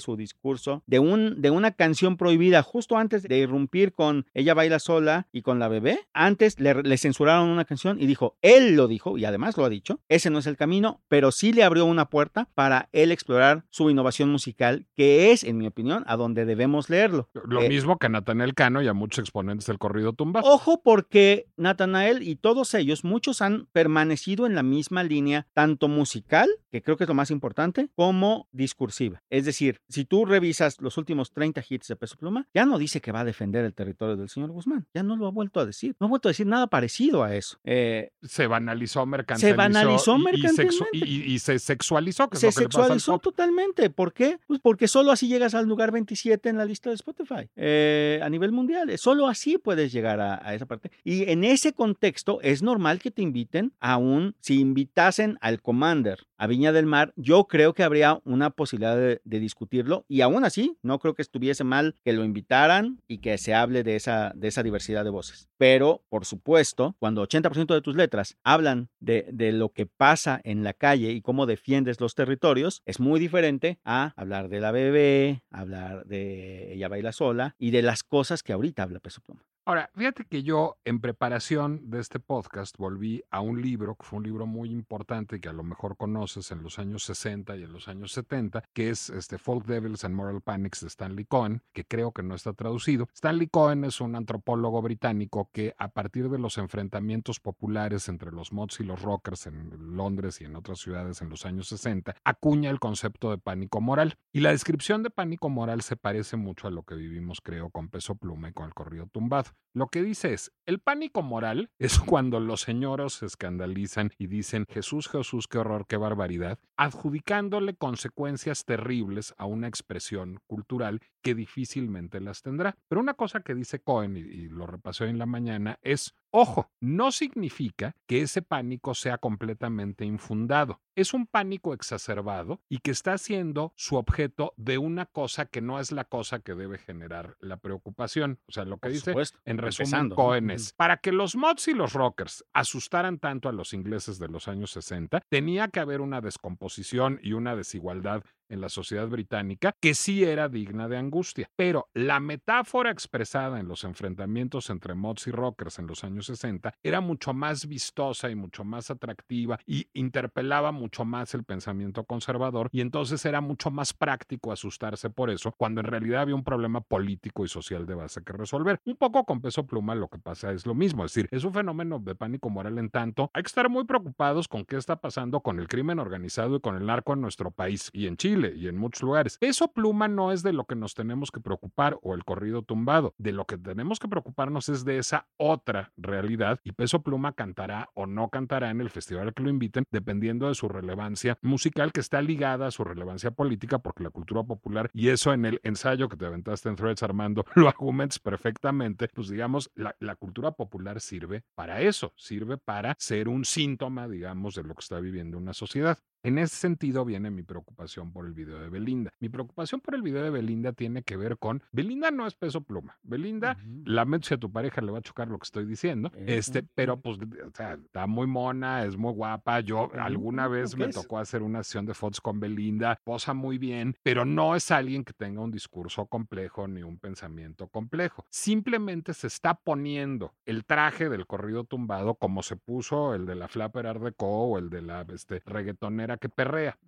su 0.00 0.16
discurso 0.16 0.82
de, 0.86 0.98
un, 0.98 1.40
de 1.40 1.50
una 1.50 1.72
canción 1.72 2.16
prohibida 2.16 2.62
justo 2.62 2.96
antes 2.96 3.22
de 3.22 3.38
irrumpir 3.38 3.92
con 3.92 4.26
Ella 4.34 4.54
baila 4.54 4.78
sola 4.78 5.28
y 5.32 5.42
con 5.42 5.58
la 5.58 5.68
bebé. 5.68 6.00
Antes 6.12 6.60
le, 6.60 6.82
le 6.82 6.98
censuraron 6.98 7.48
una 7.48 7.64
canción 7.64 8.00
y 8.00 8.06
dijo, 8.06 8.36
él 8.42 8.76
lo 8.76 8.86
dijo 8.86 9.16
y 9.16 9.24
además 9.24 9.56
lo 9.56 9.64
ha 9.64 9.68
dicho, 9.68 10.00
ese 10.08 10.30
no 10.30 10.38
es 10.38 10.46
el 10.46 10.56
camino, 10.56 11.00
pero 11.08 11.32
sí 11.32 11.52
le 11.52 11.64
abrió 11.64 11.86
una 11.86 12.10
puerta 12.10 12.48
para 12.54 12.88
él 12.92 13.12
explorar 13.12 13.64
su 13.70 13.88
innovación 13.90 14.30
musical, 14.30 14.86
que 14.94 15.32
es, 15.32 15.42
en 15.42 15.56
mi 15.58 15.66
opinión, 15.66 16.04
a 16.06 16.16
donde 16.16 16.44
debemos 16.44 16.90
leerlo. 16.90 17.28
Lo 17.32 17.62
Eh, 17.62 17.68
mismo 17.68 17.98
que 17.98 18.06
a 18.06 18.10
Nathaniel 18.10 18.54
Cano 18.54 18.82
y 18.82 18.88
a 18.88 18.92
muchos 18.92 19.20
exponentes 19.20 19.66
del 19.66 19.78
corrido 19.78 20.12
tumbado. 20.12 20.46
Ojo 20.46 20.82
porque 20.82 21.46
Natanael 21.56 22.22
y 22.22 22.36
todos 22.36 22.74
ellos, 22.74 23.04
muchos 23.04 23.40
han 23.40 23.66
permanecido 23.72 24.46
en 24.46 24.54
la 24.54 24.62
misma 24.62 25.02
línea, 25.02 25.46
tanto 25.54 25.88
musical, 25.88 26.48
que 26.70 26.82
creo 26.82 26.96
que 26.96 27.04
es 27.04 27.08
lo 27.08 27.14
más 27.14 27.30
importante, 27.30 27.88
como 27.94 28.48
discursiva. 28.52 29.22
Es 29.30 29.45
decir, 29.46 29.80
si 29.88 30.04
tú 30.04 30.24
revisas 30.26 30.80
los 30.80 30.98
últimos 30.98 31.32
30 31.32 31.62
hits 31.68 31.88
de 31.88 31.96
Peso 31.96 32.16
Pluma, 32.16 32.46
ya 32.52 32.66
no 32.66 32.76
dice 32.78 33.00
que 33.00 33.12
va 33.12 33.20
a 33.20 33.24
defender 33.24 33.64
el 33.64 33.72
territorio 33.74 34.16
del 34.16 34.28
señor 34.28 34.50
Guzmán, 34.50 34.86
ya 34.92 35.02
no 35.02 35.16
lo 35.16 35.26
ha 35.26 35.30
vuelto 35.30 35.60
a 35.60 35.64
decir, 35.66 35.96
no 35.98 36.06
ha 36.06 36.10
vuelto 36.10 36.28
a 36.28 36.30
decir 36.30 36.46
nada 36.46 36.66
parecido 36.66 37.22
a 37.24 37.34
eso. 37.34 37.58
Eh, 37.64 38.10
Se 38.22 38.46
banalizó, 38.46 39.06
mercantilizó. 39.06 39.56
banalizó 39.56 40.16
y, 40.16 40.20
sexu- 40.20 40.24
mercantilmente. 40.24 40.86
y- 40.92 41.04
y- 41.04 41.34
y 41.34 41.38
se 41.38 41.58
sexualizó, 41.58 42.28
que 42.28 42.36
es 42.36 42.40
se 42.40 42.46
lo 42.48 42.52
que 42.52 42.60
le 42.60 42.66
pasa 42.68 42.78
al 42.80 42.84
sexualizó 43.00 43.18
totalmente. 43.18 43.88
¿Por 43.90 44.12
qué? 44.12 44.38
Pues 44.46 44.60
porque 44.60 44.88
solo 44.88 45.10
así 45.12 45.28
llegas 45.28 45.54
al 45.54 45.66
lugar 45.66 45.92
27 45.92 46.48
en 46.48 46.58
la 46.58 46.64
lista 46.64 46.90
de 46.90 46.96
Spotify 46.96 47.48
eh, 47.56 48.20
a 48.22 48.28
nivel 48.28 48.52
mundial. 48.52 48.90
Solo 48.98 49.28
así 49.28 49.58
puedes 49.58 49.92
llegar 49.92 50.20
a, 50.20 50.40
a 50.46 50.54
esa 50.54 50.66
parte. 50.66 50.90
Y 51.04 51.30
en 51.30 51.44
ese 51.44 51.72
contexto 51.72 52.40
es 52.42 52.62
normal 52.62 52.98
que 52.98 53.10
te 53.10 53.22
inviten 53.22 53.72
a 53.80 53.96
un, 53.96 54.34
si 54.40 54.60
invitasen 54.60 55.38
al 55.40 55.60
Commander 55.62 56.26
a 56.38 56.46
Viña 56.46 56.72
del 56.72 56.84
Mar, 56.86 57.14
yo 57.16 57.44
creo 57.44 57.72
que 57.72 57.82
habría 57.82 58.20
una 58.24 58.50
posibilidad 58.50 58.94
de, 58.96 59.20
de 59.24 59.35
discutirlo 59.40 60.04
y 60.08 60.20
aún 60.20 60.44
así 60.44 60.78
no 60.82 60.98
creo 60.98 61.14
que 61.14 61.22
estuviese 61.22 61.64
mal 61.64 61.96
que 62.04 62.12
lo 62.12 62.24
invitaran 62.24 63.00
y 63.08 63.18
que 63.18 63.38
se 63.38 63.54
hable 63.54 63.82
de 63.82 63.96
esa, 63.96 64.32
de 64.34 64.48
esa 64.48 64.62
diversidad 64.62 65.04
de 65.04 65.10
voces. 65.10 65.48
Pero, 65.56 66.02
por 66.08 66.24
supuesto, 66.24 66.96
cuando 66.98 67.26
80% 67.26 67.74
de 67.74 67.82
tus 67.82 67.96
letras 67.96 68.36
hablan 68.42 68.88
de, 69.00 69.26
de 69.32 69.52
lo 69.52 69.70
que 69.70 69.86
pasa 69.86 70.40
en 70.44 70.64
la 70.64 70.72
calle 70.72 71.12
y 71.12 71.22
cómo 71.22 71.46
defiendes 71.46 72.00
los 72.00 72.14
territorios, 72.14 72.82
es 72.84 73.00
muy 73.00 73.20
diferente 73.20 73.78
a 73.84 74.12
hablar 74.16 74.48
de 74.48 74.60
la 74.60 74.72
bebé, 74.72 75.42
hablar 75.50 76.06
de 76.06 76.74
ella 76.74 76.88
baila 76.88 77.12
sola 77.12 77.54
y 77.58 77.70
de 77.70 77.82
las 77.82 78.02
cosas 78.02 78.42
que 78.42 78.52
ahorita 78.52 78.82
habla 78.82 79.00
Peso 79.00 79.20
Pluma. 79.20 79.46
Ahora, 79.68 79.90
fíjate 79.96 80.26
que 80.26 80.44
yo 80.44 80.78
en 80.84 81.00
preparación 81.00 81.90
de 81.90 81.98
este 81.98 82.20
podcast 82.20 82.76
volví 82.78 83.24
a 83.32 83.40
un 83.40 83.60
libro, 83.60 83.96
que 83.96 84.06
fue 84.06 84.18
un 84.18 84.22
libro 84.22 84.46
muy 84.46 84.70
importante 84.70 85.40
que 85.40 85.48
a 85.48 85.52
lo 85.52 85.64
mejor 85.64 85.96
conoces 85.96 86.52
en 86.52 86.62
los 86.62 86.78
años 86.78 87.02
60 87.02 87.56
y 87.56 87.64
en 87.64 87.72
los 87.72 87.88
años 87.88 88.12
70, 88.12 88.62
que 88.72 88.90
es 88.90 89.10
este 89.10 89.38
Folk 89.38 89.66
Devils 89.66 90.04
and 90.04 90.14
Moral 90.14 90.40
Panics 90.40 90.82
de 90.82 90.86
Stanley 90.86 91.24
Cohen, 91.24 91.62
que 91.72 91.84
creo 91.84 92.12
que 92.12 92.22
no 92.22 92.36
está 92.36 92.52
traducido. 92.52 93.08
Stanley 93.12 93.48
Cohen 93.48 93.82
es 93.82 94.00
un 94.00 94.14
antropólogo 94.14 94.80
británico 94.82 95.50
que 95.52 95.74
a 95.78 95.88
partir 95.88 96.30
de 96.30 96.38
los 96.38 96.58
enfrentamientos 96.58 97.40
populares 97.40 98.08
entre 98.08 98.30
los 98.30 98.52
mods 98.52 98.78
y 98.78 98.84
los 98.84 99.02
rockers 99.02 99.48
en 99.48 99.96
Londres 99.96 100.40
y 100.40 100.44
en 100.44 100.54
otras 100.54 100.78
ciudades 100.78 101.22
en 101.22 101.28
los 101.28 101.44
años 101.44 101.66
60, 101.66 102.14
acuña 102.22 102.70
el 102.70 102.78
concepto 102.78 103.32
de 103.32 103.38
pánico 103.38 103.80
moral. 103.80 104.16
Y 104.32 104.42
la 104.42 104.52
descripción 104.52 105.02
de 105.02 105.10
pánico 105.10 105.48
moral 105.48 105.82
se 105.82 105.96
parece 105.96 106.36
mucho 106.36 106.68
a 106.68 106.70
lo 106.70 106.84
que 106.84 106.94
vivimos, 106.94 107.40
creo, 107.40 107.70
con 107.70 107.88
Peso 107.88 108.14
Pluma 108.14 108.50
y 108.50 108.52
con 108.52 108.66
el 108.66 108.74
corrido 108.74 109.08
tumbado. 109.08 109.55
Lo 109.76 109.88
que 109.88 110.02
dice 110.02 110.32
es, 110.32 110.52
el 110.64 110.80
pánico 110.80 111.20
moral 111.20 111.70
es 111.78 111.98
cuando 111.98 112.40
los 112.40 112.62
señoros 112.62 113.12
se 113.12 113.26
escandalizan 113.26 114.10
y 114.16 114.26
dicen, 114.26 114.64
Jesús, 114.70 115.06
Jesús, 115.06 115.48
qué 115.48 115.58
horror, 115.58 115.86
qué 115.86 115.98
barbaridad, 115.98 116.58
adjudicándole 116.78 117.76
consecuencias 117.76 118.64
terribles 118.64 119.34
a 119.36 119.44
una 119.44 119.68
expresión 119.68 120.40
cultural 120.46 121.00
que 121.22 121.34
difícilmente 121.34 122.20
las 122.20 122.40
tendrá. 122.40 122.74
Pero 122.88 123.02
una 123.02 123.12
cosa 123.12 123.40
que 123.40 123.54
dice 123.54 123.80
Cohen, 123.80 124.16
y, 124.16 124.20
y 124.20 124.48
lo 124.48 124.66
repasé 124.66 125.04
hoy 125.04 125.10
en 125.10 125.18
la 125.18 125.26
mañana, 125.26 125.78
es, 125.82 126.14
ojo, 126.38 126.70
no 126.80 127.12
significa 127.12 127.96
que 128.06 128.20
ese 128.20 128.42
pánico 128.42 128.94
sea 128.94 129.16
completamente 129.16 130.04
infundado. 130.04 130.82
Es 130.94 131.14
un 131.14 131.26
pánico 131.26 131.72
exacerbado 131.72 132.60
y 132.68 132.78
que 132.78 132.90
está 132.90 133.16
siendo 133.16 133.72
su 133.74 133.96
objeto 133.96 134.52
de 134.56 134.76
una 134.76 135.06
cosa 135.06 135.46
que 135.46 135.62
no 135.62 135.80
es 135.80 135.92
la 135.92 136.04
cosa 136.04 136.40
que 136.40 136.54
debe 136.54 136.76
generar 136.76 137.36
la 137.40 137.56
preocupación. 137.56 138.38
O 138.48 138.52
sea, 138.52 138.66
lo 138.66 138.76
que 138.76 138.88
Por 138.88 138.92
dice 138.92 139.10
supuesto, 139.12 139.38
en 139.46 139.58
resumen. 139.58 140.10
Cohen 140.10 140.50
es, 140.50 140.72
para 140.74 140.98
que 140.98 141.10
los 141.10 141.36
mods 141.36 141.68
y 141.68 141.72
los 141.72 141.94
rockers 141.94 142.44
asustaran 142.52 143.18
tanto 143.18 143.48
a 143.48 143.52
los 143.52 143.72
ingleses 143.72 144.18
de 144.18 144.28
los 144.28 144.46
años 144.46 144.70
60, 144.72 145.22
tenía 145.30 145.68
que 145.68 145.80
haber 145.80 146.02
una 146.02 146.20
descomposición 146.20 147.18
y 147.22 147.32
una 147.32 147.56
desigualdad 147.56 148.24
en 148.48 148.60
la 148.60 148.68
sociedad 148.68 149.08
británica 149.08 149.74
que 149.80 149.94
sí 149.94 150.24
era 150.24 150.48
digna 150.48 150.88
de 150.88 150.96
angustia. 150.96 151.48
Pero 151.56 151.88
la 151.94 152.20
metáfora 152.20 152.90
expresada 152.90 153.60
en 153.60 153.68
los 153.68 153.84
enfrentamientos 153.84 154.70
entre 154.70 154.94
mods 154.94 155.26
y 155.26 155.30
rockers 155.30 155.78
en 155.78 155.86
los 155.86 156.04
años 156.04 156.26
60 156.26 156.74
era 156.82 157.00
mucho 157.00 157.34
más 157.34 157.66
vistosa 157.66 158.30
y 158.30 158.34
mucho 158.34 158.64
más 158.64 158.90
atractiva 158.90 159.58
y 159.66 159.88
interpelaba 159.92 160.72
mucho 160.72 161.04
más 161.04 161.34
el 161.34 161.44
pensamiento 161.44 162.04
conservador 162.04 162.68
y 162.72 162.80
entonces 162.80 163.24
era 163.24 163.40
mucho 163.40 163.70
más 163.70 163.92
práctico 163.92 164.52
asustarse 164.52 165.10
por 165.10 165.30
eso 165.30 165.52
cuando 165.56 165.80
en 165.80 165.86
realidad 165.86 166.22
había 166.22 166.34
un 166.34 166.44
problema 166.44 166.80
político 166.80 167.44
y 167.44 167.48
social 167.48 167.86
de 167.86 167.94
base 167.94 168.22
que 168.22 168.32
resolver. 168.32 168.80
Un 168.84 168.96
poco 168.96 169.24
con 169.24 169.40
peso 169.40 169.66
pluma 169.66 169.94
lo 169.94 170.08
que 170.08 170.18
pasa 170.18 170.52
es 170.52 170.66
lo 170.66 170.74
mismo, 170.74 171.04
es 171.04 171.12
decir, 171.12 171.28
es 171.30 171.44
un 171.44 171.52
fenómeno 171.52 171.98
de 171.98 172.14
pánico 172.14 172.50
moral 172.50 172.78
en 172.78 172.90
tanto 172.90 173.30
hay 173.32 173.42
que 173.42 173.48
estar 173.48 173.68
muy 173.68 173.84
preocupados 173.84 174.48
con 174.48 174.64
qué 174.64 174.76
está 174.76 174.96
pasando 174.96 175.40
con 175.40 175.58
el 175.58 175.68
crimen 175.68 175.98
organizado 175.98 176.56
y 176.56 176.60
con 176.60 176.76
el 176.76 176.86
narco 176.86 177.12
en 177.12 177.20
nuestro 177.20 177.50
país 177.50 177.90
y 177.92 178.06
en 178.06 178.16
Chile 178.16 178.35
y 178.44 178.68
en 178.68 178.76
muchos 178.76 179.02
lugares. 179.02 179.38
Eso 179.40 179.68
pluma 179.68 180.08
no 180.08 180.32
es 180.32 180.42
de 180.42 180.52
lo 180.52 180.64
que 180.64 180.74
nos 180.74 180.94
tenemos 180.94 181.30
que 181.30 181.40
preocupar 181.40 181.98
o 182.02 182.14
el 182.14 182.24
corrido 182.24 182.62
tumbado, 182.62 183.14
de 183.18 183.32
lo 183.32 183.46
que 183.46 183.56
tenemos 183.56 183.98
que 183.98 184.08
preocuparnos 184.08 184.68
es 184.68 184.84
de 184.84 184.98
esa 184.98 185.26
otra 185.36 185.92
realidad 185.96 186.60
y 186.64 186.72
peso 186.72 187.02
pluma 187.02 187.32
cantará 187.32 187.90
o 187.94 188.06
no 188.06 188.28
cantará 188.28 188.70
en 188.70 188.80
el 188.80 188.90
festival 188.90 189.32
que 189.34 189.42
lo 189.42 189.50
inviten 189.50 189.84
dependiendo 189.90 190.48
de 190.48 190.54
su 190.54 190.68
relevancia 190.68 191.38
musical 191.42 191.92
que 191.92 192.00
está 192.00 192.20
ligada 192.22 192.66
a 192.66 192.70
su 192.70 192.84
relevancia 192.84 193.30
política 193.30 193.78
porque 193.78 194.02
la 194.02 194.10
cultura 194.10 194.42
popular 194.42 194.90
y 194.92 195.08
eso 195.08 195.32
en 195.32 195.44
el 195.44 195.60
ensayo 195.62 196.08
que 196.08 196.16
te 196.16 196.26
aventaste 196.26 196.68
en 196.68 196.76
Threads 196.76 197.02
Armando 197.02 197.44
lo 197.54 197.68
argumentas 197.68 198.18
perfectamente, 198.18 199.08
pues 199.14 199.28
digamos 199.28 199.70
la, 199.74 199.96
la 200.00 200.16
cultura 200.16 200.52
popular 200.52 201.00
sirve 201.00 201.42
para 201.54 201.80
eso, 201.80 202.12
sirve 202.16 202.58
para 202.58 202.94
ser 202.98 203.28
un 203.28 203.44
síntoma 203.44 204.08
digamos 204.08 204.54
de 204.54 204.62
lo 204.62 204.74
que 204.74 204.80
está 204.80 205.00
viviendo 205.00 205.38
una 205.38 205.54
sociedad. 205.54 205.98
En 206.26 206.38
ese 206.38 206.56
sentido 206.56 207.04
viene 207.04 207.30
mi 207.30 207.44
preocupación 207.44 208.10
por 208.10 208.26
el 208.26 208.32
video 208.32 208.58
de 208.58 208.68
Belinda. 208.68 209.12
Mi 209.20 209.28
preocupación 209.28 209.80
por 209.80 209.94
el 209.94 210.02
video 210.02 210.24
de 210.24 210.30
Belinda 210.30 210.72
tiene 210.72 211.04
que 211.04 211.16
ver 211.16 211.38
con 211.38 211.62
Belinda 211.70 212.10
no 212.10 212.26
es 212.26 212.34
peso 212.34 212.62
pluma. 212.62 212.98
Belinda, 213.04 213.56
Ujú. 213.62 213.82
lamento 213.84 214.26
si 214.26 214.34
a 214.34 214.36
tu 214.36 214.50
pareja 214.50 214.80
le 214.80 214.90
va 214.90 214.98
a 214.98 215.02
chocar 215.02 215.28
lo 215.28 215.38
que 215.38 215.44
estoy 215.44 215.66
diciendo, 215.66 216.10
este, 216.16 216.58
Ujú. 216.58 216.68
pero 216.74 217.00
pues 217.00 217.18
o 217.18 217.50
sea, 217.54 217.74
está 217.74 218.08
muy 218.08 218.26
mona, 218.26 218.84
es 218.84 218.96
muy 218.96 219.12
guapa. 219.12 219.60
Yo 219.60 219.88
alguna 219.94 220.48
vez 220.48 220.74
¿qué 220.74 220.80
me 220.82 220.86
es? 220.86 220.96
tocó 220.96 221.18
hacer 221.20 221.42
una 221.42 221.62
sesión 221.62 221.86
de 221.86 221.94
fotos 221.94 222.20
con 222.20 222.40
Belinda, 222.40 222.98
posa 223.04 223.32
muy 223.32 223.56
bien, 223.56 223.94
pero 224.02 224.24
no 224.24 224.56
es 224.56 224.72
alguien 224.72 225.04
que 225.04 225.12
tenga 225.12 225.40
un 225.40 225.52
discurso 225.52 226.06
complejo 226.06 226.66
ni 226.66 226.82
un 226.82 226.98
pensamiento 226.98 227.68
complejo. 227.68 228.24
Simplemente 228.30 229.14
se 229.14 229.28
está 229.28 229.54
poniendo 229.54 230.34
el 230.44 230.64
traje 230.64 231.08
del 231.08 231.24
corrido 231.28 231.62
tumbado 231.62 232.16
como 232.16 232.42
se 232.42 232.56
puso 232.56 233.14
el 233.14 233.26
de 233.26 233.36
la 233.36 233.46
Flapper 233.46 233.86
Art 233.86 234.02
Deco 234.02 234.26
o 234.26 234.58
el 234.58 234.70
de 234.70 234.82
la 234.82 235.06
este, 235.14 235.40
reggaetonera 235.46 236.15
que 236.18 236.28
perrea. 236.28 236.78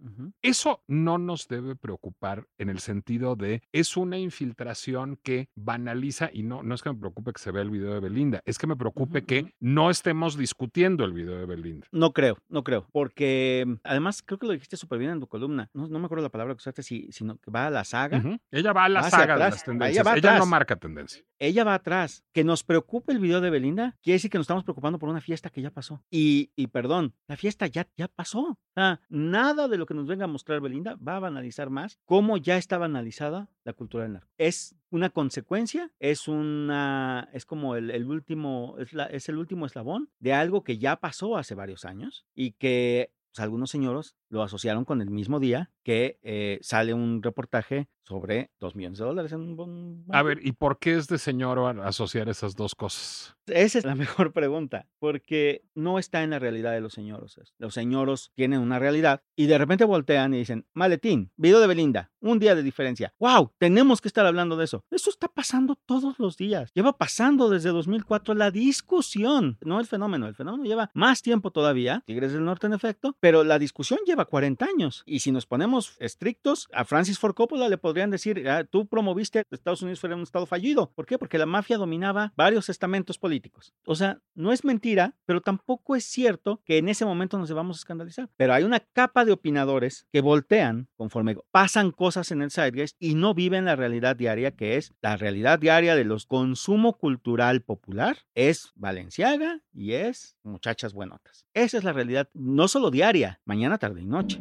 Eso 0.43 0.83
no 0.87 1.19
nos 1.19 1.49
debe 1.49 1.77
preocupar 1.77 2.47
en 2.59 2.69
el 2.69 2.79
sentido 2.79 3.37
de 3.37 3.63
es 3.73 3.97
una 3.97 4.19
infiltración 4.19 5.19
que 5.23 5.49
banaliza 5.55 6.31
y 6.33 6.43
no, 6.43 6.63
no 6.63 6.75
es 6.75 6.83
que 6.83 6.91
me 6.91 6.99
preocupe 6.99 7.33
que 7.33 7.41
se 7.41 7.51
vea 7.51 7.63
el 7.63 7.71
video 7.71 7.95
de 7.95 8.01
Belinda, 8.01 8.43
es 8.45 8.59
que 8.59 8.67
me 8.67 8.77
preocupe 8.77 9.25
que 9.25 9.55
no 9.61 9.91
estemos 9.91 10.37
discutiendo 10.37 11.05
el 11.05 11.13
video 11.13 11.39
de 11.39 11.47
Belinda. 11.47 11.87
No 11.93 12.13
creo, 12.13 12.39
no 12.49 12.65
creo, 12.65 12.87
porque 12.93 13.65
mm, 13.67 13.75
además 13.85 14.23
creo 14.25 14.39
que 14.39 14.47
lo 14.47 14.53
dijiste 14.53 14.77
súper 14.77 14.99
bien 14.99 15.13
en 15.13 15.21
tu 15.21 15.27
columna. 15.27 15.71
No, 15.73 15.89
no 15.89 15.99
me 15.99 16.07
acuerdo 16.07 16.23
la 16.25 16.31
palabra 16.31 16.55
que 16.55 16.59
usaste, 16.59 16.83
si, 16.83 17.11
sino 17.13 17.39
que 17.39 17.51
va 17.51 17.67
a 17.67 17.71
la 17.71 17.85
saga. 17.85 18.23
Ella 18.51 18.73
va 18.73 18.85
a 18.85 18.89
la 18.89 19.03
Va 19.03 19.11
saga 19.11 19.35
de 19.35 19.41
las 19.41 19.55
ella 19.55 19.65
tendencias. 19.65 20.07
va 20.07 20.17
Ella 20.17 20.39
no 20.39 20.47
marca 20.47 20.77
tendencia. 20.77 21.25
Ella 21.39 21.65
va 21.65 21.75
atrás. 21.75 22.25
Que 22.33 22.45
nos 22.45 22.65
preocupe 22.65 23.13
el 23.13 23.19
video 23.19 23.41
de 23.41 23.51
Belinda 23.51 23.97
quiere 24.03 24.15
decir 24.17 24.31
que 24.31 24.39
nos 24.39 24.45
estamos 24.45 24.65
preocupando 24.65 24.99
por 24.99 25.09
una 25.09 25.21
fiesta 25.21 25.51
que 25.51 25.63
ya 25.63 25.71
pasó. 25.71 26.03
Y, 26.11 26.51
y 26.57 26.69
perdón, 26.69 27.15
la 27.27 27.37
fiesta 27.37 27.67
ya, 27.67 27.87
ya 27.97 28.09
pasó. 28.09 28.59
Sea, 28.75 29.01
nada 29.19 29.69
de 29.69 29.77
lo 29.77 29.87
que 29.87 29.95
nos 29.95 30.07
venga 30.07 30.25
a 30.25 30.29
mostrar 30.29 30.61
Belinda 30.61 30.97
va 30.97 31.17
a 31.17 31.21
banalizar 31.21 31.71
más 31.71 31.99
cómo 32.05 32.37
ya 32.37 32.57
está 32.57 32.79
banalizada 32.79 33.49
la 33.65 33.73
cultura 33.73 34.05
del 34.05 34.15
narco. 34.15 34.29
Es 34.39 34.75
una 34.91 35.11
consecuencia, 35.11 35.93
es 35.99 36.29
una, 36.29 37.29
es 37.33 37.45
como 37.45 37.77
el, 37.77 38.07
último, 38.07 38.77
es, 38.79 39.29
el 39.29 39.37
último 39.37 39.67
eslabón 39.67 40.11
de 40.19 40.33
algo 40.33 40.65
que 40.65 40.79
ya 40.79 40.97
pasó 40.97 41.37
hace 41.37 41.55
varios 41.55 41.85
años 41.85 42.27
y 42.35 42.53
que 42.53 43.13
pues, 43.31 43.41
algunos 43.45 43.71
señoros 43.71 44.17
lo 44.29 44.43
asociaron 44.43 44.85
con 44.85 45.03
el 45.03 45.11
mismo 45.11 45.41
día 45.41 45.71
que 45.89 46.19
eh, 46.23 46.59
sale 46.61 46.93
un 46.93 47.23
reportaje 47.23 47.89
sobre 48.03 48.51
dos 48.61 48.75
millones 48.75 48.99
de 48.99 49.05
dólares 49.05 49.33
en 49.33 49.41
un... 49.41 50.05
A 50.11 50.23
ver, 50.23 50.39
¿y 50.43 50.53
por 50.53 50.79
qué 50.79 50.95
es 50.95 51.09
de 51.09 51.19
señor 51.19 51.59
asociar 51.81 52.29
esas 52.29 52.57
dos 52.57 52.75
cosas? 52.75 53.37
Esa 53.47 53.79
es 53.79 53.85
la 53.85 53.95
mejor 53.95 54.33
pregunta, 54.33 54.87
porque 54.99 55.65
no 55.75 55.99
está 55.99 56.23
en 56.23 56.31
la 56.31 56.39
realidad 56.39 56.73
de 56.73 56.81
los 56.81 56.95
señoros. 56.95 57.39
Los 57.59 57.75
señoros 57.75 58.33
tienen 58.35 58.61
una 58.61 58.79
realidad 58.79 59.23
y 59.37 59.47
de 59.47 59.59
repente 59.59 59.85
voltean 59.85 60.35
y 60.35 60.39
dicen, 60.39 60.67
maletín, 60.73 61.33
video 61.37 61.61
de 61.61 61.67
Belinda, 61.67 62.11
un 62.21 62.39
día 62.39 62.55
de 62.55 62.63
diferencia. 62.63 63.15
¡Wow! 63.19 63.53
Tenemos 63.59 64.01
que 64.01 64.09
estar 64.09 64.27
hablando 64.27 64.57
de 64.57 64.65
eso. 64.65 64.85
Eso 64.91 65.11
está 65.11 65.29
pasando 65.29 65.77
todos 65.87 66.19
los 66.19 66.37
días. 66.37 66.71
Lleva 66.75 66.97
pasando 66.97 67.51
desde 67.51 67.71
2004 67.71 68.35
la 68.35 68.51
discusión, 68.51 69.59
no 69.61 69.81
el 69.81 69.87
fenómeno. 69.87 70.27
El 70.27 70.35
fenómeno 70.35 70.65
lleva 70.65 70.91
más 70.95 71.23
tiempo 71.23 71.51
todavía, 71.51 72.03
Tigres 72.07 72.33
del 72.33 72.45
Norte 72.45 72.67
en 72.67 72.73
efecto, 72.73 73.17
pero 73.21 73.45
la 73.45 73.59
discusión 73.59 74.01
lleva 74.07 74.25
40 74.25 74.65
años. 74.65 75.03
Y 75.05 75.21
si 75.21 75.31
nos 75.31 75.47
ponemos 75.47 75.78
estrictos, 75.99 76.69
a 76.73 76.85
Francis 76.85 77.19
Ford 77.19 77.35
Coppola 77.35 77.69
le 77.69 77.79
podrían 77.79 78.11
decir, 78.11 78.49
"Ah, 78.49 78.65
tú 78.65 78.87
promoviste 78.87 79.45
que 79.45 79.55
Estados 79.55 79.83
Unidos 79.83 80.01
fuera 80.01 80.17
un 80.17 80.23
estado 80.23 80.47
fallido. 80.47 80.93
¿Por 80.95 81.07
qué? 81.07 81.19
Porque 81.19 81.39
la 81.39 81.47
mafia 81.47 81.77
dominaba 81.77 82.33
varios 82.37 82.69
estamentos 82.69 83.19
políticos. 83.19 83.75
O 83.87 83.95
sea, 83.95 84.21
no 84.35 84.53
es 84.53 84.65
mentira, 84.65 85.17
pero 85.25 85.41
tampoco 85.41 85.97
es 85.97 86.05
cierto 86.05 86.63
que 86.65 86.79
en 86.79 86.89
ese 86.89 87.05
momento 87.05 87.39
nos 87.39 87.49
debamos 87.49 87.79
escandalizar. 87.79 88.29
Pero 88.37 88.55
hay 88.55 88.65
una 88.65 88.81
capa 88.81 89.25
de 89.25 89.33
opinadores 89.33 90.07
que 90.13 90.21
voltean 90.21 90.89
conforme 90.97 91.37
pasan 91.51 91.91
cosas 91.91 92.31
en 92.31 92.43
el 92.43 92.51
Zeitgeist 92.51 92.97
y 92.99 93.15
no 93.15 93.35
viven 93.35 93.65
la 93.65 93.77
realidad 93.77 94.17
diaria 94.17 94.53
que 94.53 94.77
es 94.77 94.95
la 95.01 95.17
realidad 95.17 95.59
diaria 95.59 95.95
de 95.95 96.05
los 96.05 96.27
consumo 96.27 96.99
cultural 96.99 97.63
popular. 97.63 98.19
Es 98.35 98.73
Valenciaga 98.75 99.61
y 99.73 99.93
es 99.93 100.37
muchachas 100.43 100.93
buenotas. 100.93 101.47
Esa 101.55 101.79
es 101.79 101.85
la 101.85 101.93
realidad, 101.93 102.29
no 102.35 102.69
solo 102.69 102.91
diaria, 102.91 103.41
mañana, 103.45 103.79
tarde 103.79 104.03
y 104.03 104.07
noche. 104.07 104.41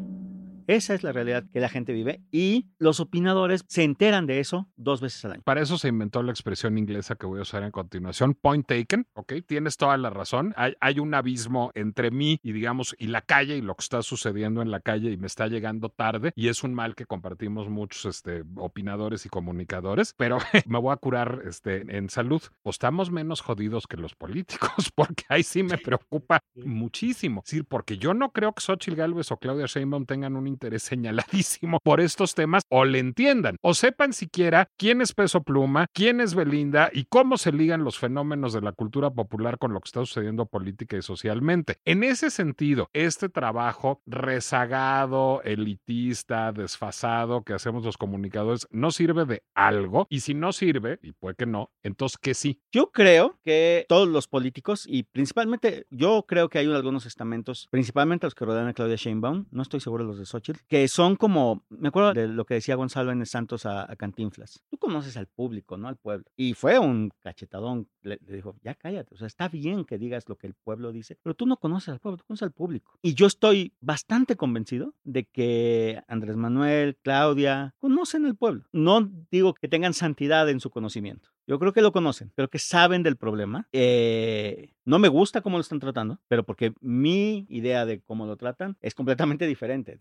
Esa 0.68 0.94
es 0.94 1.04
la 1.04 1.14
realidad 1.14 1.46
que 1.52 1.62
la 1.62 1.70
gente 1.70 1.94
vive 1.94 2.22
y 2.30 2.68
los 2.78 3.00
opinadores 3.00 3.64
se 3.68 3.84
enteran 3.84 4.28
de 4.28 4.40
eso 4.40 4.70
dos 4.76 5.00
veces 5.00 5.24
al 5.24 5.32
año. 5.34 5.42
Para 5.44 5.62
eso 5.62 5.78
se 5.78 5.88
inventó 5.88 6.22
la 6.24 6.32
expresión 6.32 6.78
inglesa 6.78 7.16
que 7.16 7.26
voy 7.26 7.40
a 7.40 7.44
usar 7.44 7.64
en 7.64 7.72
continuación, 7.72 8.34
point 8.34 8.68
taken, 8.68 9.08
¿ok? 9.14 9.34
Tienes 9.46 9.78
toda 9.78 9.98
la 9.98 10.10
razón. 10.10 10.54
Hay, 10.58 10.76
hay, 10.82 11.00
un 11.00 11.14
abismo 11.14 11.72
entre 11.74 12.12
mí 12.12 12.40
y, 12.44 12.52
digamos, 12.52 12.96
y 13.00 13.08
la 13.08 13.22
calle 13.22 13.56
y 13.56 13.62
lo 13.62 13.76
que 13.76 13.84
está 13.84 14.02
sucediendo 14.02 14.62
en 14.62 14.70
la 14.70 14.82
calle 14.82 15.12
y 15.12 15.18
me 15.18 15.28
está 15.28 15.48
llegando 15.48 15.90
tarde 15.90 16.34
y 16.36 16.50
es 16.50 16.64
un 16.64 16.74
mal 16.74 16.96
que 16.96 17.06
compartimos 17.06 17.70
muchos 17.70 18.06
este, 18.06 18.44
opinadores 18.58 19.26
y 19.26 19.30
comunicadores, 19.30 20.14
pero 20.18 20.38
me 20.68 20.80
voy 20.80 20.92
a 20.92 20.98
curar 20.98 21.44
este, 21.48 21.96
en 21.96 22.10
salud. 22.10 22.42
Pues 22.62 22.76
estamos 22.76 23.10
menos 23.10 23.40
jodidos 23.40 23.88
que 23.88 23.96
los 23.96 24.16
políticos 24.16 24.92
porque 24.96 25.24
ahí 25.30 25.44
sí 25.44 25.64
me 25.64 25.78
preocupa 25.78 26.42
muchísimo. 26.56 27.42
Es 27.46 27.52
decir, 27.52 27.66
porque 27.66 27.98
yo 27.98 28.14
no 28.14 28.32
creo 28.32 28.54
que 28.54 28.62
Xochitl 28.62 28.98
Galvez 28.98 29.32
o 29.32 29.38
Claudia 29.38 29.66
Sheinbaum 29.66 30.06
tengan 30.06 30.36
un 30.36 30.57
interés 30.58 30.82
señaladísimo 30.82 31.80
por 31.84 32.02
estos 32.02 32.34
temas 32.34 32.64
o 32.70 32.84
le 32.84 32.98
entiendan 32.98 33.58
o 33.62 33.76
sepan 33.76 34.12
siquiera 34.12 34.70
quién 34.76 35.02
es 35.02 35.14
Peso 35.14 35.44
Pluma, 35.44 35.86
quién 35.94 36.20
es 36.20 36.34
Belinda 36.34 36.90
y 36.92 37.06
cómo 37.06 37.38
se 37.38 37.52
ligan 37.52 37.84
los 37.84 38.00
fenómenos 38.00 38.54
de 38.54 38.62
la 38.62 38.72
cultura 38.72 39.12
popular 39.12 39.60
con 39.60 39.74
lo 39.74 39.80
que 39.80 39.88
está 39.88 40.00
sucediendo 40.00 40.48
política 40.48 40.98
y 40.98 41.04
socialmente. 41.04 41.78
En 41.86 42.04
ese 42.04 42.32
sentido, 42.32 42.90
este 42.94 43.30
trabajo 43.30 44.02
rezagado, 44.08 45.42
elitista, 45.44 46.52
desfasado 46.52 47.44
que 47.44 47.54
hacemos 47.54 47.86
los 47.86 47.98
comunicadores 47.98 48.68
no 48.72 48.90
sirve 48.90 49.26
de 49.26 49.44
algo 49.54 50.08
y 50.10 50.22
si 50.22 50.34
no 50.34 50.52
sirve, 50.54 51.00
y 51.04 51.12
puede 51.12 51.36
que 51.36 51.46
no, 51.46 51.70
entonces 51.84 52.18
¿qué 52.18 52.34
sí? 52.34 52.60
Yo 52.72 52.92
creo 52.92 53.40
que 53.44 53.86
todos 53.88 54.08
los 54.08 54.28
políticos 54.28 54.86
y 54.88 55.04
principalmente 55.04 55.86
yo 55.92 56.26
creo 56.28 56.50
que 56.50 56.58
hay 56.58 56.72
algunos 56.72 57.06
estamentos, 57.06 57.68
principalmente 57.70 58.26
los 58.26 58.34
que 58.34 58.46
rodean 58.46 58.68
a 58.68 58.74
Claudia 58.74 58.96
Sheinbaum, 58.96 59.46
no 59.52 59.62
estoy 59.62 59.82
seguro 59.82 60.04
de 60.04 60.08
los 60.08 60.20
de 60.20 60.26
Que 60.68 60.88
son 60.88 61.16
como, 61.16 61.64
me 61.70 61.90
acuerdo 61.90 62.14
de 62.14 62.28
lo 62.28 62.46
que 62.46 62.56
decía 62.56 62.76
Gonzalo 62.76 63.12
en 63.12 63.26
Santos 63.26 63.66
a, 63.66 63.92
a, 63.92 63.96
Cantinflas, 63.96 64.64
tú 64.70 64.78
conoces 64.78 65.18
al 65.18 65.28
público, 65.28 65.78
¿no? 65.78 65.88
Al 65.88 65.98
pueblo. 65.98 66.26
Y 66.36 66.54
fue 66.54 66.80
un 66.80 67.12
cachetadón, 67.22 67.88
le, 68.02 68.20
le, 68.26 68.36
dijo, 68.36 68.56
ya 68.64 68.76
cállate, 68.76 69.14
o 69.16 69.18
sea, 69.18 69.28
está 69.28 69.48
bien 69.48 69.86
que 69.86 69.98
digas 69.98 70.28
lo 70.30 70.38
que 70.38 70.48
el 70.48 70.54
pueblo 70.54 70.92
dice, 70.92 71.18
pero 71.22 71.36
tú 71.36 71.46
no 71.46 71.58
conoces 71.58 71.90
al 71.90 72.00
pueblo, 72.00 72.18
tú 72.18 72.26
conoces 72.26 72.44
al 72.44 72.52
público. 72.52 72.98
Y 73.02 73.14
yo 73.14 73.28
estoy 73.28 73.74
bastante 73.82 74.36
convencido 74.36 74.94
de 75.04 75.26
que 75.26 76.02
Andrés 76.08 76.36
Manuel, 76.36 76.98
Claudia, 77.02 77.76
conocen 77.80 78.26
al 78.26 78.36
pueblo. 78.36 78.66
No 78.72 79.10
digo 79.32 79.54
que 79.54 79.68
tengan 79.68 79.94
santidad 79.94 80.50
en 80.50 80.60
su 80.60 80.70
conocimiento. 80.70 81.30
Yo 81.48 81.60
creo 81.60 81.72
que 81.72 81.82
lo 81.82 81.94
conocen, 81.94 82.32
pero 82.36 82.50
que 82.50 82.60
saben 82.60 83.04
del 83.04 83.16
problema. 83.16 83.70
Eh, 83.72 84.74
no 84.84 85.00
me 85.00 85.08
gusta 85.08 85.42
cómo 85.42 85.58
lo 85.58 85.62
están 85.62 85.80
tratando, 85.80 86.20
pero 86.28 86.44
porque 86.44 86.74
mi 86.82 87.46
idea 87.50 87.86
de 87.86 88.02
cómo 88.02 88.26
lo 88.26 88.36
tratan 88.36 88.76
es 88.82 88.94
completamente 88.94 89.48
diferente. 89.48 89.98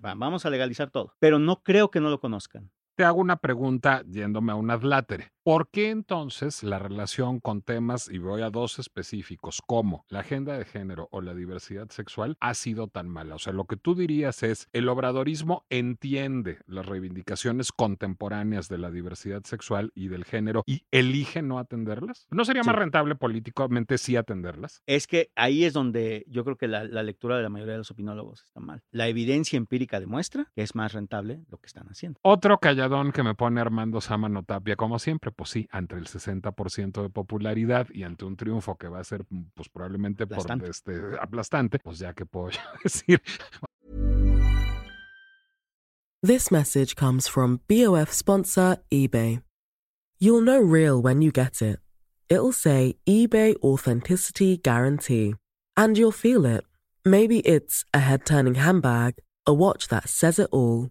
Vamos 0.00 0.46
a 0.46 0.50
legalizar 0.50 0.90
todo, 0.90 1.14
pero 1.18 1.40
no 1.40 1.62
creo 1.64 1.90
que 1.90 2.00
no 2.00 2.08
lo 2.08 2.20
conozcan. 2.20 2.70
Te 2.94 3.04
hago 3.04 3.20
una 3.20 3.36
pregunta 3.36 4.04
yéndome 4.08 4.52
a 4.52 4.54
un 4.54 4.70
adlátere. 4.70 5.32
¿Por 5.50 5.68
qué 5.68 5.90
entonces 5.90 6.62
la 6.62 6.78
relación 6.78 7.40
con 7.40 7.60
temas, 7.60 8.08
y 8.08 8.18
voy 8.18 8.42
a 8.42 8.50
dos 8.50 8.78
específicos, 8.78 9.60
como 9.66 10.04
la 10.08 10.20
agenda 10.20 10.56
de 10.56 10.64
género 10.64 11.08
o 11.10 11.22
la 11.22 11.34
diversidad 11.34 11.88
sexual, 11.90 12.36
ha 12.38 12.54
sido 12.54 12.86
tan 12.86 13.08
mala? 13.08 13.34
O 13.34 13.40
sea, 13.40 13.52
lo 13.52 13.64
que 13.64 13.76
tú 13.76 13.96
dirías 13.96 14.44
es, 14.44 14.68
el 14.72 14.88
obradorismo 14.88 15.64
entiende 15.68 16.58
las 16.68 16.86
reivindicaciones 16.86 17.72
contemporáneas 17.72 18.68
de 18.68 18.78
la 18.78 18.92
diversidad 18.92 19.42
sexual 19.42 19.90
y 19.96 20.06
del 20.06 20.24
género 20.24 20.62
y 20.66 20.84
elige 20.92 21.42
no 21.42 21.58
atenderlas. 21.58 22.28
¿No 22.30 22.44
sería 22.44 22.62
más 22.62 22.76
rentable 22.76 23.16
políticamente 23.16 23.98
sí 23.98 24.14
atenderlas? 24.14 24.84
Es 24.86 25.08
que 25.08 25.32
ahí 25.34 25.64
es 25.64 25.72
donde 25.72 26.24
yo 26.28 26.44
creo 26.44 26.58
que 26.58 26.68
la, 26.68 26.84
la 26.84 27.02
lectura 27.02 27.36
de 27.36 27.42
la 27.42 27.48
mayoría 27.48 27.72
de 27.72 27.78
los 27.78 27.90
opinólogos 27.90 28.44
está 28.44 28.60
mal. 28.60 28.84
La 28.92 29.08
evidencia 29.08 29.56
empírica 29.56 29.98
demuestra 29.98 30.46
que 30.54 30.62
es 30.62 30.76
más 30.76 30.92
rentable 30.92 31.42
lo 31.50 31.58
que 31.58 31.66
están 31.66 31.88
haciendo. 31.88 32.20
Otro 32.22 32.58
calladón 32.58 33.10
que 33.10 33.24
me 33.24 33.34
pone 33.34 33.60
Armando 33.60 34.00
Sámano 34.00 34.44
Tapia, 34.44 34.76
como 34.76 35.00
siempre, 35.00 35.32
pues 35.40 35.48
sí, 35.48 35.66
ante 35.70 35.94
el 35.94 36.06
60% 36.06 37.00
de 37.00 37.08
popularidad 37.08 37.86
y 37.94 38.02
ante 38.02 38.26
un 38.26 38.36
triunfo 38.36 38.76
que 38.76 38.88
va 38.88 39.00
a 39.00 39.04
ser, 39.04 39.24
mm, 39.30 39.52
pues 39.54 39.70
probablemente 39.70 40.26
por 40.26 40.44
este 40.68 41.00
aplastante, 41.18 41.78
pues 41.78 41.98
ya 41.98 42.12
que 42.12 42.26
puedo 42.26 42.50
yo 42.50 42.60
decir. 42.84 43.22
This 46.22 46.50
message 46.50 46.94
comes 46.94 47.26
from 47.26 47.60
BOF 47.68 48.12
sponsor 48.12 48.76
eBay. 48.92 49.40
You'll 50.18 50.42
know 50.42 50.60
real 50.60 51.00
when 51.00 51.22
you 51.22 51.32
get 51.32 51.62
it. 51.62 51.80
It'll 52.28 52.52
say 52.52 52.98
eBay 53.08 53.56
Authenticity 53.62 54.58
Guarantee. 54.58 55.36
And 55.74 55.96
you'll 55.96 56.12
feel 56.12 56.44
it. 56.44 56.64
Maybe 57.02 57.38
it's 57.46 57.86
a 57.94 58.00
head 58.00 58.26
turning 58.26 58.56
handbag, 58.56 59.14
a 59.46 59.54
watch 59.54 59.88
that 59.88 60.10
says 60.10 60.38
it 60.38 60.50
all, 60.52 60.90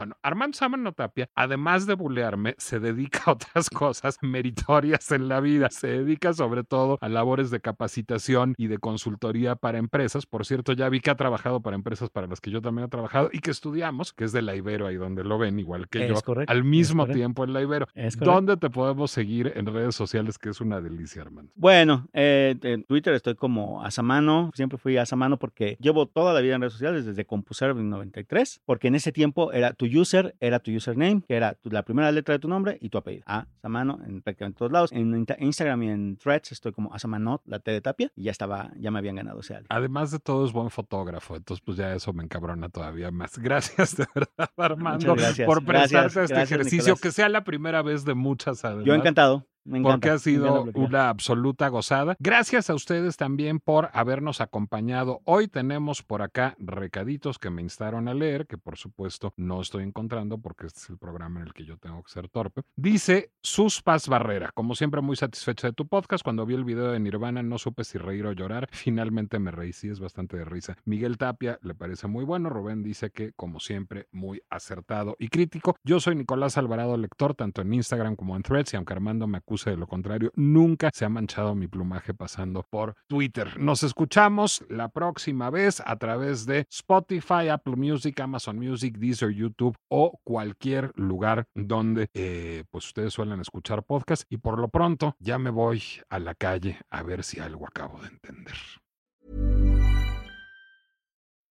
Bueno, 0.00 0.16
Armando 0.22 0.56
Sámano 0.56 0.94
Tapia, 0.94 1.28
además 1.34 1.86
de 1.86 1.92
bulearme, 1.92 2.54
se 2.56 2.80
dedica 2.80 3.20
a 3.26 3.32
otras 3.32 3.68
cosas 3.68 4.16
meritorias 4.22 5.12
en 5.12 5.28
la 5.28 5.40
vida. 5.40 5.68
Se 5.68 5.88
dedica 5.88 6.32
sobre 6.32 6.64
todo 6.64 6.96
a 7.02 7.10
labores 7.10 7.50
de 7.50 7.60
capacitación 7.60 8.54
y 8.56 8.68
de 8.68 8.78
consultoría 8.78 9.56
para 9.56 9.76
empresas. 9.76 10.24
Por 10.24 10.46
cierto, 10.46 10.72
ya 10.72 10.88
vi 10.88 11.00
que 11.00 11.10
ha 11.10 11.16
trabajado 11.16 11.60
para 11.60 11.76
empresas 11.76 12.08
para 12.08 12.26
las 12.26 12.40
que 12.40 12.50
yo 12.50 12.62
también 12.62 12.86
he 12.86 12.88
trabajado 12.88 13.28
y 13.30 13.40
que 13.40 13.50
estudiamos, 13.50 14.14
que 14.14 14.24
es 14.24 14.32
de 14.32 14.40
la 14.40 14.56
Ibero, 14.56 14.86
ahí 14.86 14.96
donde 14.96 15.22
lo 15.22 15.36
ven, 15.36 15.58
igual 15.58 15.86
que 15.86 16.06
Es 16.06 16.08
yo, 16.08 16.22
correcto, 16.22 16.50
al 16.50 16.64
mismo 16.64 17.06
tiempo 17.06 17.44
en 17.44 17.52
la 17.52 17.60
Ibero. 17.60 17.86
Es 17.94 18.16
correcto. 18.16 18.34
¿Dónde 18.34 18.56
te 18.56 18.70
podemos 18.70 19.10
seguir 19.10 19.52
en 19.54 19.66
redes 19.66 19.94
sociales? 19.94 20.38
Que 20.38 20.48
es 20.48 20.62
una 20.62 20.80
delicia, 20.80 21.20
Armando. 21.20 21.52
Bueno, 21.56 22.08
eh, 22.14 22.56
en 22.62 22.84
Twitter 22.84 23.12
estoy 23.12 23.34
como 23.34 23.84
Asamano, 23.84 24.50
siempre 24.54 24.78
fui 24.78 24.96
Asamano 24.96 25.38
porque 25.38 25.76
llevo 25.78 26.06
toda 26.06 26.32
la 26.32 26.40
vida 26.40 26.54
en 26.54 26.62
redes 26.62 26.72
sociales 26.72 27.04
desde 27.04 27.26
CompuServe 27.26 27.82
en 27.82 27.90
93, 27.90 28.62
porque 28.64 28.88
en 28.88 28.94
ese 28.94 29.12
tiempo 29.12 29.52
era 29.52 29.74
tu 29.74 29.89
user, 29.96 30.34
era 30.40 30.58
tu 30.60 30.70
username, 30.70 31.22
que 31.26 31.34
era 31.36 31.54
tu- 31.54 31.70
la 31.70 31.82
primera 31.82 32.10
letra 32.12 32.32
de 32.34 32.38
tu 32.38 32.48
nombre 32.48 32.78
y 32.80 32.88
tu 32.88 32.98
apellido. 32.98 33.24
Asamano 33.26 33.98
en 34.06 34.22
prácticamente 34.22 34.58
todos 34.58 34.72
lados. 34.72 34.92
En 34.92 35.12
Insta- 35.14 35.36
Instagram 35.38 35.82
y 35.82 35.88
en 35.90 36.16
Threads 36.16 36.52
estoy 36.52 36.72
como 36.72 36.92
Asamanot, 36.94 37.42
la 37.46 37.58
T 37.60 37.70
de 37.70 37.80
Tapia, 37.80 38.12
y 38.16 38.24
ya 38.24 38.30
estaba, 38.30 38.70
ya 38.78 38.90
me 38.90 38.98
habían 38.98 39.16
ganado 39.16 39.40
ese 39.40 39.54
algo. 39.54 39.66
Además 39.70 40.10
de 40.10 40.18
todo, 40.18 40.44
es 40.46 40.52
buen 40.52 40.70
fotógrafo. 40.70 41.36
Entonces, 41.36 41.62
pues 41.64 41.76
ya 41.78 41.94
eso 41.94 42.12
me 42.12 42.24
encabrona 42.24 42.68
todavía 42.68 43.10
más. 43.10 43.38
Gracias 43.38 43.96
de 43.96 44.06
verdad, 44.14 44.50
Armando, 44.56 45.14
gracias. 45.14 45.46
por 45.46 45.64
prestarte 45.64 45.94
Gracias, 45.94 46.16
a 46.16 46.22
este 46.22 46.34
gracias, 46.34 46.50
ejercicio, 46.52 46.78
Nicolás. 46.94 47.00
que 47.00 47.10
sea 47.12 47.28
la 47.28 47.44
primera 47.44 47.82
vez 47.82 48.04
de 48.04 48.14
muchas. 48.14 48.64
Además. 48.64 48.84
Yo 48.84 48.94
encantado. 48.94 49.46
Me 49.64 49.78
encanta, 49.78 49.94
porque 49.94 50.10
ha 50.10 50.18
sido 50.18 50.64
una 50.74 51.08
absoluta 51.08 51.68
gozada. 51.68 52.16
Gracias 52.18 52.70
a 52.70 52.74
ustedes 52.74 53.16
también 53.16 53.60
por 53.60 53.90
habernos 53.92 54.40
acompañado. 54.40 55.20
Hoy 55.24 55.48
tenemos 55.48 56.02
por 56.02 56.22
acá 56.22 56.56
recaditos 56.58 57.38
que 57.38 57.50
me 57.50 57.62
instaron 57.62 58.08
a 58.08 58.14
leer, 58.14 58.46
que 58.46 58.58
por 58.58 58.76
supuesto 58.76 59.34
no 59.36 59.60
estoy 59.60 59.84
encontrando 59.84 60.38
porque 60.38 60.66
este 60.66 60.80
es 60.80 60.90
el 60.90 60.98
programa 60.98 61.40
en 61.40 61.46
el 61.46 61.52
que 61.52 61.64
yo 61.64 61.76
tengo 61.78 62.02
que 62.02 62.10
ser 62.10 62.28
torpe. 62.28 62.62
Dice 62.76 63.32
Suspas 63.42 64.08
Barrera, 64.08 64.50
como 64.54 64.74
siempre 64.74 65.00
muy 65.00 65.16
satisfecha 65.16 65.68
de 65.68 65.72
tu 65.72 65.86
podcast. 65.86 66.24
Cuando 66.24 66.46
vi 66.46 66.54
el 66.54 66.64
video 66.64 66.92
de 66.92 67.00
Nirvana 67.00 67.42
no 67.42 67.58
supe 67.58 67.84
si 67.84 67.98
reír 67.98 68.26
o 68.26 68.32
llorar. 68.32 68.68
Finalmente 68.72 69.38
me 69.38 69.50
reí, 69.50 69.72
sí 69.72 69.88
es 69.88 70.00
bastante 70.00 70.36
de 70.36 70.44
risa. 70.44 70.76
Miguel 70.84 71.18
Tapia 71.18 71.58
le 71.62 71.74
parece 71.74 72.06
muy 72.06 72.24
bueno. 72.24 72.50
Rubén 72.50 72.82
dice 72.82 73.10
que 73.10 73.32
como 73.32 73.60
siempre 73.60 74.08
muy 74.12 74.42
acertado 74.50 75.16
y 75.18 75.28
crítico. 75.28 75.76
Yo 75.84 76.00
soy 76.00 76.16
Nicolás 76.16 76.56
Alvarado, 76.56 76.96
lector 76.96 77.34
tanto 77.34 77.62
en 77.62 77.72
Instagram 77.72 78.16
como 78.16 78.36
en 78.36 78.42
Threads 78.42 78.72
y 78.72 78.76
aunque 78.76 78.92
Armando 78.92 79.26
me 79.26 79.38
acuse 79.50 79.70
de 79.70 79.76
lo 79.76 79.88
contrario, 79.88 80.30
nunca 80.36 80.90
se 80.94 81.04
ha 81.04 81.08
manchado 81.08 81.56
mi 81.56 81.66
plumaje 81.66 82.14
pasando 82.14 82.64
por 82.70 82.94
Twitter. 83.08 83.58
Nos 83.58 83.82
escuchamos 83.82 84.64
la 84.68 84.88
próxima 84.88 85.50
vez 85.50 85.82
a 85.84 85.96
través 85.96 86.46
de 86.46 86.66
Spotify, 86.70 87.48
Apple 87.50 87.74
Music, 87.74 88.20
Amazon 88.20 88.58
Music, 88.58 88.96
Deezer, 88.98 89.30
YouTube 89.30 89.76
o 89.88 90.20
cualquier 90.22 90.92
lugar 90.94 91.46
donde 91.54 92.08
eh, 92.14 92.62
pues 92.70 92.86
ustedes 92.86 93.12
suelen 93.12 93.40
escuchar 93.40 93.82
podcast 93.82 94.22
y 94.30 94.36
por 94.36 94.60
lo 94.60 94.68
pronto 94.68 95.16
ya 95.18 95.38
me 95.38 95.50
voy 95.50 95.82
a 96.08 96.20
la 96.20 96.36
calle 96.36 96.78
a 96.88 97.02
ver 97.02 97.24
si 97.24 97.40
algo 97.40 97.66
acabo 97.66 98.00
de 98.00 98.08
entender. 98.08 98.54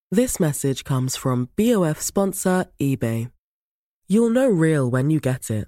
This 0.10 0.40
message 0.40 0.86
comes 0.86 1.18
from 1.18 1.50
BOF 1.58 2.02
sponsor 2.02 2.66
eBay. 2.80 3.30
You'll 4.08 4.32
know 4.32 4.48
real 4.48 4.90
when 4.90 5.10
you 5.10 5.20
get 5.20 5.52
it. 5.52 5.68